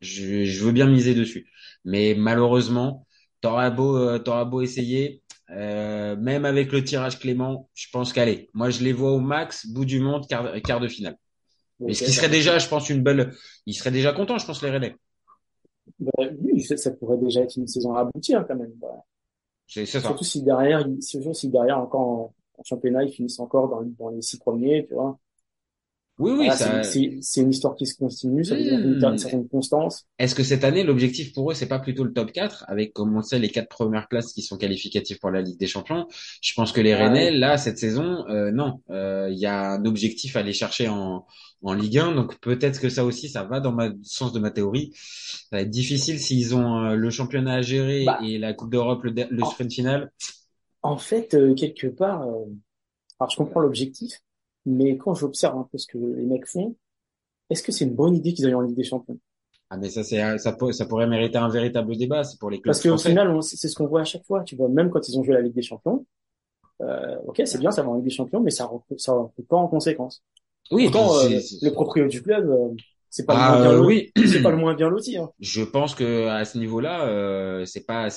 Je, 0.00 0.44
je 0.44 0.64
veux 0.64 0.72
bien 0.72 0.86
miser 0.86 1.14
dessus. 1.14 1.50
Mais 1.84 2.14
malheureusement, 2.16 3.06
t'auras 3.40 3.70
beau, 3.70 3.96
euh, 3.96 4.18
t'auras 4.18 4.44
beau 4.44 4.60
essayer, 4.62 5.22
euh, 5.50 6.16
même 6.16 6.44
avec 6.44 6.72
le 6.72 6.84
tirage 6.84 7.18
Clément, 7.18 7.68
je 7.74 7.86
pense 7.92 8.12
qu'allez, 8.12 8.48
moi 8.54 8.70
je 8.70 8.82
les 8.84 8.92
vois 8.92 9.12
au 9.12 9.20
max, 9.20 9.66
bout 9.66 9.84
du 9.84 10.00
monde, 10.00 10.26
quart, 10.28 10.52
quart 10.64 10.80
de 10.80 10.88
finale. 10.88 11.16
Mais 11.80 11.94
ce 11.94 12.04
qui 12.04 12.12
serait 12.12 12.28
déjà, 12.28 12.58
je 12.58 12.68
pense, 12.68 12.90
une 12.90 13.02
belle, 13.02 13.32
ils 13.66 13.74
seraient 13.74 13.90
déjà 13.90 14.12
contents, 14.12 14.38
je 14.38 14.46
pense, 14.46 14.62
les 14.62 14.70
Rennais. 14.70 14.96
Bah, 16.00 16.10
oui, 16.40 16.62
ça, 16.62 16.90
pourrait 16.92 17.18
déjà 17.18 17.42
être 17.42 17.56
une 17.56 17.66
saison 17.66 17.94
aboutie 17.94 18.34
hein, 18.34 18.44
quand 18.46 18.56
même. 18.56 18.72
Bah, 18.76 19.04
C'est 19.66 19.86
ça. 19.86 20.00
surtout 20.00 20.24
si 20.24 20.42
derrière, 20.42 20.86
surtout 21.00 21.34
si 21.34 21.48
derrière 21.48 21.78
encore 21.78 22.00
en, 22.00 22.34
en 22.58 22.62
championnat, 22.64 23.04
ils 23.04 23.12
finissent 23.12 23.40
encore 23.40 23.68
dans, 23.68 23.82
dans 23.82 24.10
les 24.10 24.22
six 24.22 24.38
premiers, 24.38 24.86
tu 24.86 24.94
vois. 24.94 25.18
Oui, 26.18 26.32
oui, 26.32 26.36
Voilà, 26.46 26.52
c'est 26.56 26.64
ça. 26.64 26.82
c'est 26.82 27.18
c'est 27.20 27.40
une 27.42 27.50
histoire 27.50 27.76
qui 27.76 27.86
se 27.86 27.96
continue, 27.96 28.44
ça 28.44 28.56
veut 28.56 28.62
dire 28.62 28.78
une, 28.78 29.18
certaine 29.18 29.48
constance. 29.48 30.04
Est-ce 30.18 30.34
que 30.34 30.42
cette 30.42 30.64
année, 30.64 30.82
l'objectif 30.82 31.32
pour 31.32 31.50
eux, 31.50 31.54
c'est 31.54 31.68
pas 31.68 31.78
plutôt 31.78 32.02
le 32.02 32.12
top 32.12 32.32
4, 32.32 32.64
avec, 32.66 32.92
comme 32.92 33.16
on 33.16 33.22
sait, 33.22 33.38
les 33.38 33.50
quatre 33.50 33.68
premières 33.68 34.08
places 34.08 34.32
qui 34.32 34.42
sont 34.42 34.56
qualificatives 34.56 35.18
pour 35.20 35.30
la 35.30 35.42
Ligue 35.42 35.58
des 35.58 35.68
Champions? 35.68 36.06
Je 36.42 36.54
pense 36.54 36.72
que 36.72 36.80
les 36.80 36.94
Rennais, 36.94 37.30
là, 37.30 37.56
cette 37.56 37.78
saison, 37.78 38.26
euh, 38.28 38.50
non, 38.50 38.80
Euh, 38.90 39.28
il 39.30 39.38
y 39.38 39.46
a 39.46 39.72
un 39.72 39.84
objectif 39.84 40.36
à 40.36 40.40
aller 40.40 40.52
chercher 40.52 40.88
en, 40.88 41.24
en 41.62 41.72
Ligue 41.74 41.98
1, 41.98 42.14
donc 42.14 42.38
peut-être 42.40 42.80
que 42.80 42.88
ça 42.88 43.04
aussi, 43.04 43.28
ça 43.28 43.44
va 43.44 43.60
dans 43.60 43.72
ma 43.72 43.90
sens 44.02 44.32
de 44.32 44.38
ma 44.40 44.50
théorie. 44.50 44.92
Ça 44.94 45.56
va 45.56 45.60
être 45.62 45.70
difficile 45.70 46.18
s'ils 46.18 46.54
ont 46.54 46.78
euh, 46.84 46.94
le 46.96 47.10
championnat 47.10 47.54
à 47.54 47.62
gérer 47.62 48.04
Bah, 48.04 48.18
et 48.20 48.38
la 48.38 48.54
Coupe 48.54 48.70
d'Europe, 48.70 49.02
le, 49.04 49.12
le 49.30 49.42
en, 49.42 49.46
sprint 49.46 49.72
final. 49.72 50.10
en 50.82 50.96
fait, 50.98 51.34
euh, 51.34 51.54
quelque 51.54 51.86
part, 51.86 52.22
euh, 52.22 52.44
alors 53.20 53.30
je 53.30 53.36
comprends 53.36 53.60
l'objectif, 53.60 54.20
mais 54.68 54.96
quand 54.96 55.14
j'observe 55.14 55.58
un 55.58 55.68
peu 55.70 55.78
ce 55.78 55.86
que 55.86 55.98
les 55.98 56.26
mecs 56.26 56.46
font, 56.46 56.76
est-ce 57.50 57.62
que 57.62 57.72
c'est 57.72 57.84
une 57.86 57.94
bonne 57.94 58.16
idée 58.16 58.34
qu'ils 58.34 58.46
aillent 58.46 58.54
en 58.54 58.62
Ligue 58.62 58.76
des 58.76 58.84
Champions? 58.84 59.18
Ah, 59.70 59.76
mais 59.76 59.90
ça, 59.90 60.02
c'est, 60.02 60.38
ça, 60.38 60.52
pourrait 60.52 61.06
mériter 61.06 61.38
un 61.38 61.48
véritable 61.48 61.96
débat, 61.96 62.24
c'est 62.24 62.38
pour 62.38 62.50
les 62.50 62.60
clubs 62.60 62.74
Parce 62.74 62.82
qu'au 62.82 62.96
final, 62.98 63.42
c'est 63.42 63.68
ce 63.68 63.74
qu'on 63.74 63.86
voit 63.86 64.00
à 64.02 64.04
chaque 64.04 64.24
fois, 64.24 64.42
tu 64.42 64.56
vois, 64.56 64.68
même 64.68 64.90
quand 64.90 65.06
ils 65.08 65.18
ont 65.18 65.22
joué 65.22 65.34
la 65.34 65.42
Ligue 65.42 65.54
des 65.54 65.62
Champions, 65.62 66.06
euh, 66.82 67.16
ok, 67.26 67.42
c'est 67.44 67.58
bien, 67.58 67.70
ça 67.70 67.82
va 67.82 67.90
en 67.90 67.96
Ligue 67.96 68.04
des 68.04 68.10
Champions, 68.10 68.40
mais 68.40 68.50
ça 68.50 68.66
recrute, 68.66 69.00
ça 69.00 69.14
pas 69.48 69.56
en 69.56 69.68
conséquence. 69.68 70.22
Oui, 70.70 70.84
et 70.84 70.90
puis 70.90 70.92
Pourtant, 70.92 71.18
euh, 71.18 71.40
le 71.62 71.70
proprio 71.70 72.08
du 72.08 72.22
club, 72.22 72.48
euh, 72.48 72.74
c'est 73.10 73.26
pas 73.26 73.34
le 73.34 73.40
moins 73.42 73.56
ah, 73.56 73.60
bien 73.60 73.72
euh, 73.72 73.78
loti, 73.78 73.86
oui. 73.86 74.12
c'est 74.26 74.42
pas 74.42 74.50
le 74.50 74.56
moins 74.58 74.74
bien 74.74 74.88
loti, 74.90 75.16
hein. 75.16 75.30
Je 75.40 75.62
pense 75.62 75.94
que 75.94 76.26
à 76.26 76.44
ce 76.44 76.58
niveau-là, 76.58 77.06
euh, 77.06 77.64
c'est 77.64 77.84
pas 77.86 78.08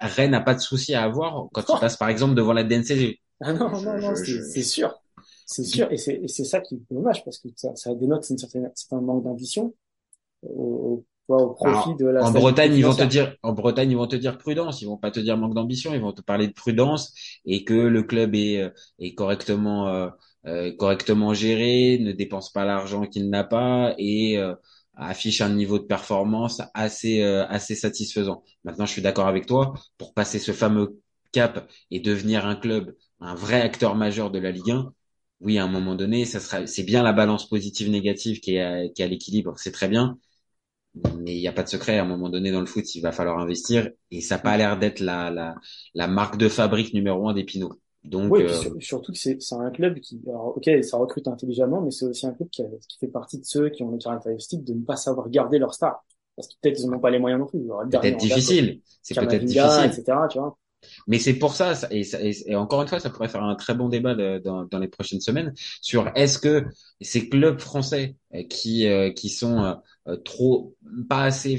Rennes 0.00 0.30
n'a 0.30 0.40
pas 0.40 0.54
de 0.54 0.60
souci 0.60 0.94
à 0.94 1.02
avoir 1.02 1.48
quand 1.52 1.62
il 1.68 1.80
passe 1.80 1.96
par 1.96 2.08
exemple 2.08 2.34
devant 2.34 2.52
la 2.52 2.64
DNCG. 2.64 3.20
Ah 3.40 3.52
non, 3.52 3.70
Je, 3.74 3.84
non, 3.84 3.98
non, 4.00 4.14
c'est 4.14 4.24
je, 4.24 4.42
c'est 4.42 4.62
je- 4.62 4.62
sûr, 4.62 5.00
c'est 5.48 5.64
sûr, 5.64 5.90
et 5.90 5.96
c'est 5.96 6.20
c'est 6.28 6.44
ça 6.44 6.60
qui 6.60 6.76
est 6.76 6.82
dommage 6.90 7.24
parce 7.24 7.38
que 7.38 7.48
ça, 7.56 7.74
ça 7.74 7.94
dénote 7.94 8.28
une 8.30 8.38
certaine, 8.38 8.66
un 8.66 8.72
certain 8.74 9.00
manque 9.00 9.24
d'ambition 9.24 9.74
au, 10.42 11.04
au, 11.28 11.34
au 11.36 11.50
profit 11.54 11.94
Alors, 11.94 11.96
de 11.96 12.06
la 12.06 12.24
en 12.26 12.30
Bretagne, 12.32 12.74
ils 12.74 12.84
vont 12.84 12.94
te 12.94 13.02
dire, 13.04 13.36
en 13.42 13.52
Bretagne, 13.52 13.90
ils 13.90 13.96
vont 13.96 14.06
te 14.06 14.16
dire 14.16 14.38
prudence. 14.38 14.82
Ils 14.82 14.86
vont 14.86 14.96
pas 14.96 15.10
te 15.10 15.20
dire 15.20 15.36
manque 15.36 15.54
d'ambition. 15.54 15.94
Ils 15.94 16.00
vont 16.00 16.12
te 16.12 16.22
parler 16.22 16.48
de 16.48 16.52
prudence 16.52 17.14
et 17.44 17.64
que 17.64 17.74
le 17.74 18.02
club 18.02 18.34
est, 18.34 18.62
euh, 18.62 18.70
est 18.98 19.14
correctement, 19.14 19.88
euh, 19.88 20.08
euh, 20.46 20.72
correctement 20.76 21.34
géré, 21.34 21.98
ne 22.00 22.12
dépense 22.12 22.50
pas 22.52 22.64
l'argent 22.64 23.06
qu'il 23.06 23.28
n'a 23.30 23.44
pas 23.44 23.94
et 23.98 24.38
euh, 24.38 24.54
affiche 24.96 25.40
un 25.40 25.50
niveau 25.50 25.78
de 25.78 25.84
performance 25.84 26.62
assez, 26.74 27.22
euh, 27.22 27.46
assez 27.48 27.74
satisfaisant. 27.74 28.42
Maintenant, 28.64 28.86
je 28.86 28.92
suis 28.92 29.02
d'accord 29.02 29.26
avec 29.28 29.46
toi. 29.46 29.74
Pour 29.98 30.14
passer 30.14 30.38
ce 30.38 30.52
fameux 30.52 31.00
cap 31.32 31.68
et 31.90 32.00
devenir 32.00 32.46
un 32.46 32.56
club, 32.56 32.94
un 33.20 33.34
vrai 33.34 33.60
acteur 33.60 33.94
majeur 33.96 34.30
de 34.30 34.38
la 34.38 34.50
Ligue 34.50 34.70
1, 34.70 34.92
oui, 35.40 35.58
à 35.58 35.64
un 35.64 35.68
moment 35.68 35.94
donné, 35.94 36.24
ça 36.24 36.40
sera, 36.40 36.66
c'est 36.66 36.82
bien 36.82 37.02
la 37.02 37.12
balance 37.12 37.48
positive-négative 37.48 38.40
qui 38.40 38.56
est 38.56 38.60
à, 38.60 38.88
qui 38.88 39.02
est 39.02 39.04
à 39.04 39.08
l'équilibre. 39.08 39.54
C'est 39.58 39.72
très 39.72 39.88
bien. 39.88 40.18
Mais 40.94 41.36
il 41.36 41.40
n'y 41.40 41.48
a 41.48 41.52
pas 41.52 41.62
de 41.62 41.68
secret, 41.68 41.98
à 41.98 42.02
un 42.02 42.06
moment 42.06 42.30
donné 42.30 42.50
dans 42.52 42.60
le 42.60 42.66
foot, 42.66 42.94
il 42.94 43.00
va 43.02 43.12
falloir 43.12 43.38
investir 43.38 43.90
et 44.10 44.20
ça 44.20 44.36
n'a 44.36 44.42
pas 44.42 44.56
l'air 44.56 44.78
d'être 44.78 45.00
la, 45.00 45.30
la, 45.30 45.54
la 45.94 46.08
marque 46.08 46.36
de 46.38 46.48
fabrique 46.48 46.94
numéro 46.94 47.28
un 47.28 47.34
des 47.34 47.44
Pinots. 47.44 47.80
Donc, 48.04 48.38
Oui, 48.38 48.40
et 48.40 48.44
puis 48.44 48.54
euh, 48.54 48.58
sur- 48.58 48.76
surtout 48.82 49.12
que 49.12 49.18
c'est 49.18 49.40
c'est 49.40 49.54
un 49.54 49.70
club 49.70 49.98
qui, 50.00 50.20
alors, 50.26 50.56
ok, 50.56 50.68
ça 50.82 50.98
recrute 50.98 51.26
intelligemment, 51.28 51.80
mais 51.80 51.90
c'est 51.90 52.04
aussi 52.06 52.26
un 52.26 52.32
club 52.34 52.48
qui, 52.50 52.62
a- 52.62 52.66
qui 52.88 52.98
fait 52.98 53.08
partie 53.08 53.38
de 53.38 53.44
ceux 53.44 53.70
qui 53.70 53.82
ont 53.82 53.90
les 53.90 53.98
caractéristiques 53.98 54.64
de 54.64 54.74
ne 54.74 54.84
pas 54.84 54.96
savoir 54.96 55.30
garder 55.30 55.58
leur 55.58 55.72
star. 55.74 56.04
Parce 56.36 56.48
que 56.48 56.54
peut-être 56.60 56.78
ils 56.80 56.90
n'ont 56.90 57.00
pas 57.00 57.10
les 57.10 57.18
moyens 57.18 57.40
non 57.40 57.46
plus. 57.46 57.60
Peut-être 57.90 58.16
difficile. 58.18 58.80
C'est 59.02 59.16
peut-être 59.18 59.44
difficile. 59.44 59.84
etc., 59.86 60.28
tu 60.28 60.38
vois. 60.38 60.58
Mais 61.06 61.18
c'est 61.18 61.34
pour 61.34 61.54
ça, 61.54 61.72
et, 61.90 62.54
encore 62.56 62.82
une 62.82 62.88
fois, 62.88 63.00
ça 63.00 63.10
pourrait 63.10 63.28
faire 63.28 63.42
un 63.42 63.54
très 63.56 63.74
bon 63.74 63.88
débat 63.88 64.14
de- 64.14 64.38
dans, 64.38 64.78
les 64.78 64.88
prochaines 64.88 65.20
semaines 65.20 65.52
sur 65.82 66.10
est-ce 66.14 66.38
que 66.38 66.64
ces 67.00 67.28
clubs 67.28 67.58
français 67.60 68.16
euh, 68.34 68.42
qui 68.44 68.86
euh, 68.86 69.10
qui 69.10 69.28
sont 69.30 69.62
euh, 69.64 69.74
euh, 70.08 70.16
trop 70.16 70.76
pas 71.08 71.24
assez 71.24 71.58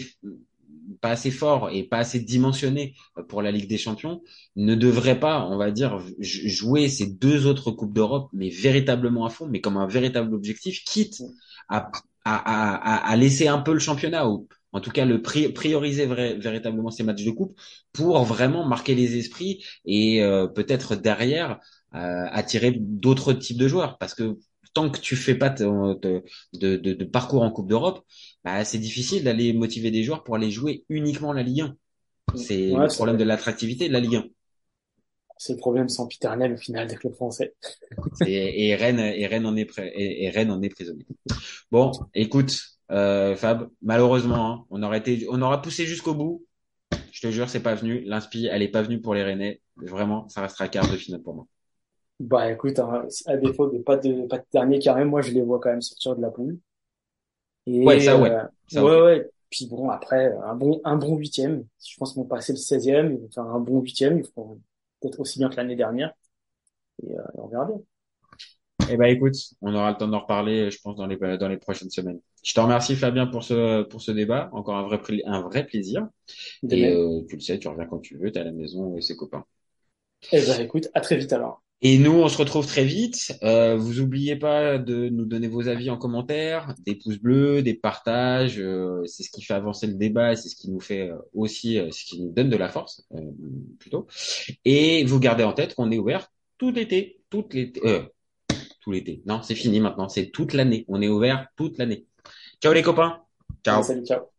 pas 1.02 1.12
assez 1.12 1.32
forts 1.32 1.70
et 1.72 1.84
pas 1.84 2.00
assez 2.00 2.20
dimensionnés 2.20 2.96
euh, 3.18 3.24
pour 3.24 3.42
la 3.42 3.52
Ligue 3.52 3.70
des 3.70 3.78
Champions 3.78 4.22
ne 4.56 4.76
devraient 4.76 5.20
pas, 5.20 5.46
on 5.46 5.58
va 5.58 5.72
dire, 5.72 6.00
jouer 6.20 6.88
ces 6.90 7.08
deux 7.08 7.46
autres 7.46 7.72
coupes 7.72 7.94
d'Europe, 7.94 8.30
mais 8.34 8.50
véritablement 8.50 9.26
à 9.26 9.30
fond, 9.30 9.48
mais 9.48 9.62
comme 9.62 9.78
un 9.78 9.88
véritable 9.88 10.34
objectif, 10.34 10.84
quitte 10.86 11.22
à 11.70 11.92
à, 12.26 12.36
à, 12.36 12.96
à- 13.08 13.12
à 13.12 13.16
laisser 13.16 13.48
un 13.48 13.60
peu 13.60 13.72
le 13.74 13.80
championnat 13.80 14.28
ou 14.30 14.48
en 14.72 14.82
tout 14.82 14.92
cas 14.92 15.06
le 15.06 15.22
pri- 15.22 15.52
prioriser 15.54 16.06
vrai- 16.06 16.36
véritablement 16.38 16.92
ces 16.92 17.04
matchs 17.04 17.24
de 17.24 17.32
coupe 17.32 17.60
pour 17.94 18.24
vraiment 18.24 18.66
marquer 18.68 18.96
les 18.96 19.18
esprits 19.18 19.64
et 19.86 20.22
euh, 20.24 20.48
peut-être 20.48 20.96
derrière 20.96 21.60
euh, 21.96 22.26
attirer 22.32 22.72
d'autres 22.78 23.34
types 23.34 23.58
de 23.58 23.68
joueurs. 23.68 23.98
Parce 23.98 24.14
que 24.16 24.38
tant 24.74 24.90
que 24.90 25.00
tu 25.00 25.16
fais 25.16 25.36
pas 25.36 25.50
de, 25.50 25.66
de, 26.00 26.24
de, 26.78 26.94
de 26.94 27.06
parcours 27.06 27.42
en 27.44 27.52
Coupe 27.52 27.68
d'Europe, 27.70 28.06
bah, 28.44 28.64
c'est 28.66 28.78
difficile 28.78 29.24
d'aller 29.24 29.54
motiver 29.54 29.92
des 29.92 30.04
joueurs 30.04 30.24
pour 30.24 30.36
aller 30.36 30.52
jouer 30.52 30.86
uniquement 30.90 31.34
la 31.34 31.44
Ligue 31.44 31.62
1. 31.62 31.76
C'est 32.36 32.60
Ouais, 32.70 32.88
le 32.88 32.90
c'est 32.90 32.96
problème 32.96 33.18
de 33.18 33.24
l'attractivité 33.24 33.88
de 33.88 33.94
la 33.94 34.00
Ligue 34.00 34.16
1. 34.18 34.26
C'est 35.40 35.54
le 35.54 35.58
problème 35.60 35.90
sempiternel 35.90 36.54
au 36.54 36.58
final 36.58 36.86
des 36.88 36.96
clubs 36.96 37.16
français. 37.16 37.56
Et, 38.22 38.68
et 38.70 38.76
Rennes, 38.76 39.00
et 39.00 39.28
Rennes 39.28 39.46
en 39.46 39.56
est 39.56 39.70
et, 39.80 40.26
et 40.26 40.30
Rennes 40.30 40.52
en 40.52 40.62
est 40.62 40.70
prisonnier. 40.70 41.06
Bon, 41.72 42.08
écoute, 42.14 42.79
euh, 42.92 43.36
Fab, 43.36 43.70
malheureusement, 43.82 44.52
hein, 44.54 44.66
on 44.70 44.84
aurait 44.84 45.00
été, 45.00 45.28
on 45.30 45.42
aura 45.42 45.62
poussé 45.62 45.86
jusqu'au 45.86 46.14
bout. 46.14 46.46
Je 47.12 47.22
te 47.22 47.32
jure, 47.32 47.50
c'est 47.50 47.64
pas 47.64 47.76
venu. 47.76 48.02
L'inspi, 48.06 48.48
elle 48.48 48.62
est 48.62 48.70
pas 48.70 48.82
venue 48.82 49.02
pour 49.02 49.14
les 49.16 49.24
Rennais. 49.24 49.62
Vraiment, 49.78 50.28
ça 50.30 50.42
restera 50.42 50.68
quart 50.68 50.90
de 50.90 50.98
finale 50.98 51.22
pour 51.22 51.36
moi. 51.36 51.48
Bah 52.20 52.52
écoute, 52.52 52.80
hein, 52.80 53.08
à 53.28 53.38
défaut 53.38 53.70
de 53.70 53.80
pas 53.80 53.98
de 53.98 54.28
pas 54.28 54.38
de 54.40 54.46
dernier 54.52 54.80
carré, 54.80 55.06
moi 55.06 55.22
je 55.22 55.32
les 55.32 55.42
vois 55.42 55.60
quand 55.60 55.70
même 55.70 55.82
sortir 55.82 56.16
de 56.16 56.22
la 56.22 56.30
poule. 56.32 56.60
Ouais, 57.68 57.98
Et 57.98 58.02
ça, 58.02 58.18
ouais. 58.20 58.32
euh, 58.32 58.44
Ça, 58.68 58.84
ouais 58.84 59.02
ouais, 59.02 59.30
Puis 59.50 59.68
bon, 59.68 59.90
après, 59.90 60.34
un 60.44 60.56
bon, 60.56 60.82
un 60.84 60.98
bon 60.98 61.16
huitième. 61.18 61.66
Je 61.86 61.98
pense 61.98 62.14
qu'ils 62.14 62.22
vont 62.22 62.28
passer 62.28 62.54
le 62.54 62.58
16e, 62.60 63.12
ils 63.14 63.18
vont 63.20 63.30
faire 63.32 63.44
un 63.46 63.60
bon 63.60 63.80
huitième, 63.82 64.20
ils 64.20 64.26
feront 64.26 64.60
peut-être 65.02 65.20
aussi 65.20 65.40
bien 65.40 65.50
que 65.50 65.56
l'année 65.56 65.76
dernière. 65.76 66.14
Et, 67.04 67.12
euh, 67.18 67.24
on 67.36 67.48
verra 67.48 67.66
bien. 67.66 67.80
Eh 68.90 68.98
ben 68.98 69.06
écoute, 69.06 69.36
on 69.62 69.74
aura 69.76 69.92
le 69.92 69.98
temps 69.98 70.08
d'en 70.08 70.20
reparler, 70.22 70.72
je 70.72 70.80
pense, 70.82 70.96
dans 70.96 71.06
les 71.08 71.18
dans 71.38 71.48
les 71.48 71.58
prochaines 71.58 71.90
semaines. 71.92 72.20
Je 72.44 72.54
te 72.54 72.60
remercie 72.60 72.96
Fabien 72.96 73.28
pour 73.28 73.44
ce 73.44 73.84
pour 73.84 74.02
ce 74.02 74.12
débat, 74.12 74.50
encore 74.54 74.78
un 74.78 74.84
vrai 74.84 75.00
un 75.26 75.42
vrai 75.42 75.66
plaisir. 75.66 76.08
et 76.70 76.88
euh, 76.88 77.22
tu 77.28 77.36
le 77.36 77.42
sais, 77.42 77.60
tu 77.60 77.68
reviens 77.68 77.86
quand 77.86 78.00
tu 78.00 78.18
veux, 78.18 78.32
t'es 78.32 78.40
à 78.40 78.44
la 78.44 78.52
maison 78.52 78.98
et 78.98 79.02
ses 79.02 79.16
copains. 79.16 79.46
Eh 80.32 80.42
ben 80.42 80.62
écoute, 80.62 80.90
à 80.94 81.02
très 81.02 81.18
vite 81.18 81.34
alors. 81.34 81.62
Et 81.82 81.98
nous, 81.98 82.12
on 82.12 82.28
se 82.28 82.38
retrouve 82.38 82.68
très 82.68 82.84
vite. 82.84 83.38
Euh, 83.42 83.78
vous 83.78 84.02
oubliez 84.02 84.36
pas 84.36 84.78
de 84.78 85.08
nous 85.08 85.24
donner 85.24 85.48
vos 85.48 85.70
avis 85.70 85.90
en 85.90 85.98
commentaire, 85.98 86.76
des 86.86 86.96
pouces 86.96 87.20
bleus, 87.20 87.62
des 87.62 87.74
partages. 87.74 88.60
Euh, 88.60 89.06
c'est 89.06 89.24
ce 89.24 89.32
qui 89.32 89.42
fait 89.42 89.54
avancer 89.54 89.88
le 89.88 89.94
débat, 89.94 90.36
c'est 90.36 90.50
ce 90.50 90.58
qui 90.58 90.70
nous 90.70 90.82
fait 90.82 91.10
euh, 91.10 91.16
aussi, 91.34 91.80
euh, 91.80 91.90
ce 91.92 92.04
qui 92.04 92.22
nous 92.22 92.34
donne 92.34 92.50
de 92.50 92.58
la 92.58 92.68
force, 92.68 93.08
plutôt. 93.80 94.08
Et 94.66 95.06
vous 95.06 95.20
gardez 95.20 95.46
en 95.46 95.54
tête 95.54 95.74
qu'on 95.74 95.90
est 95.92 95.98
ouvert 95.98 96.30
tout 96.58 96.72
l'été, 96.72 97.22
toute 97.30 97.54
l'été, 97.54 97.82
tout 98.82 98.92
l'été. 98.92 99.22
Non, 99.26 99.42
c'est 99.42 99.56
fini 99.56 99.80
maintenant. 99.80 100.10
C'est 100.10 100.32
toute 100.32 100.52
l'année. 100.52 100.84
On 100.90 101.02
est 101.02 101.08
ouvert 101.08 101.48
toute 101.56 101.78
l'année. 101.78 102.08
Ciao 102.62 102.74
les 102.74 102.84
copains. 102.84 103.26
Ciao. 103.64 103.84
Salut, 103.84 104.06
ciao. 104.06 104.39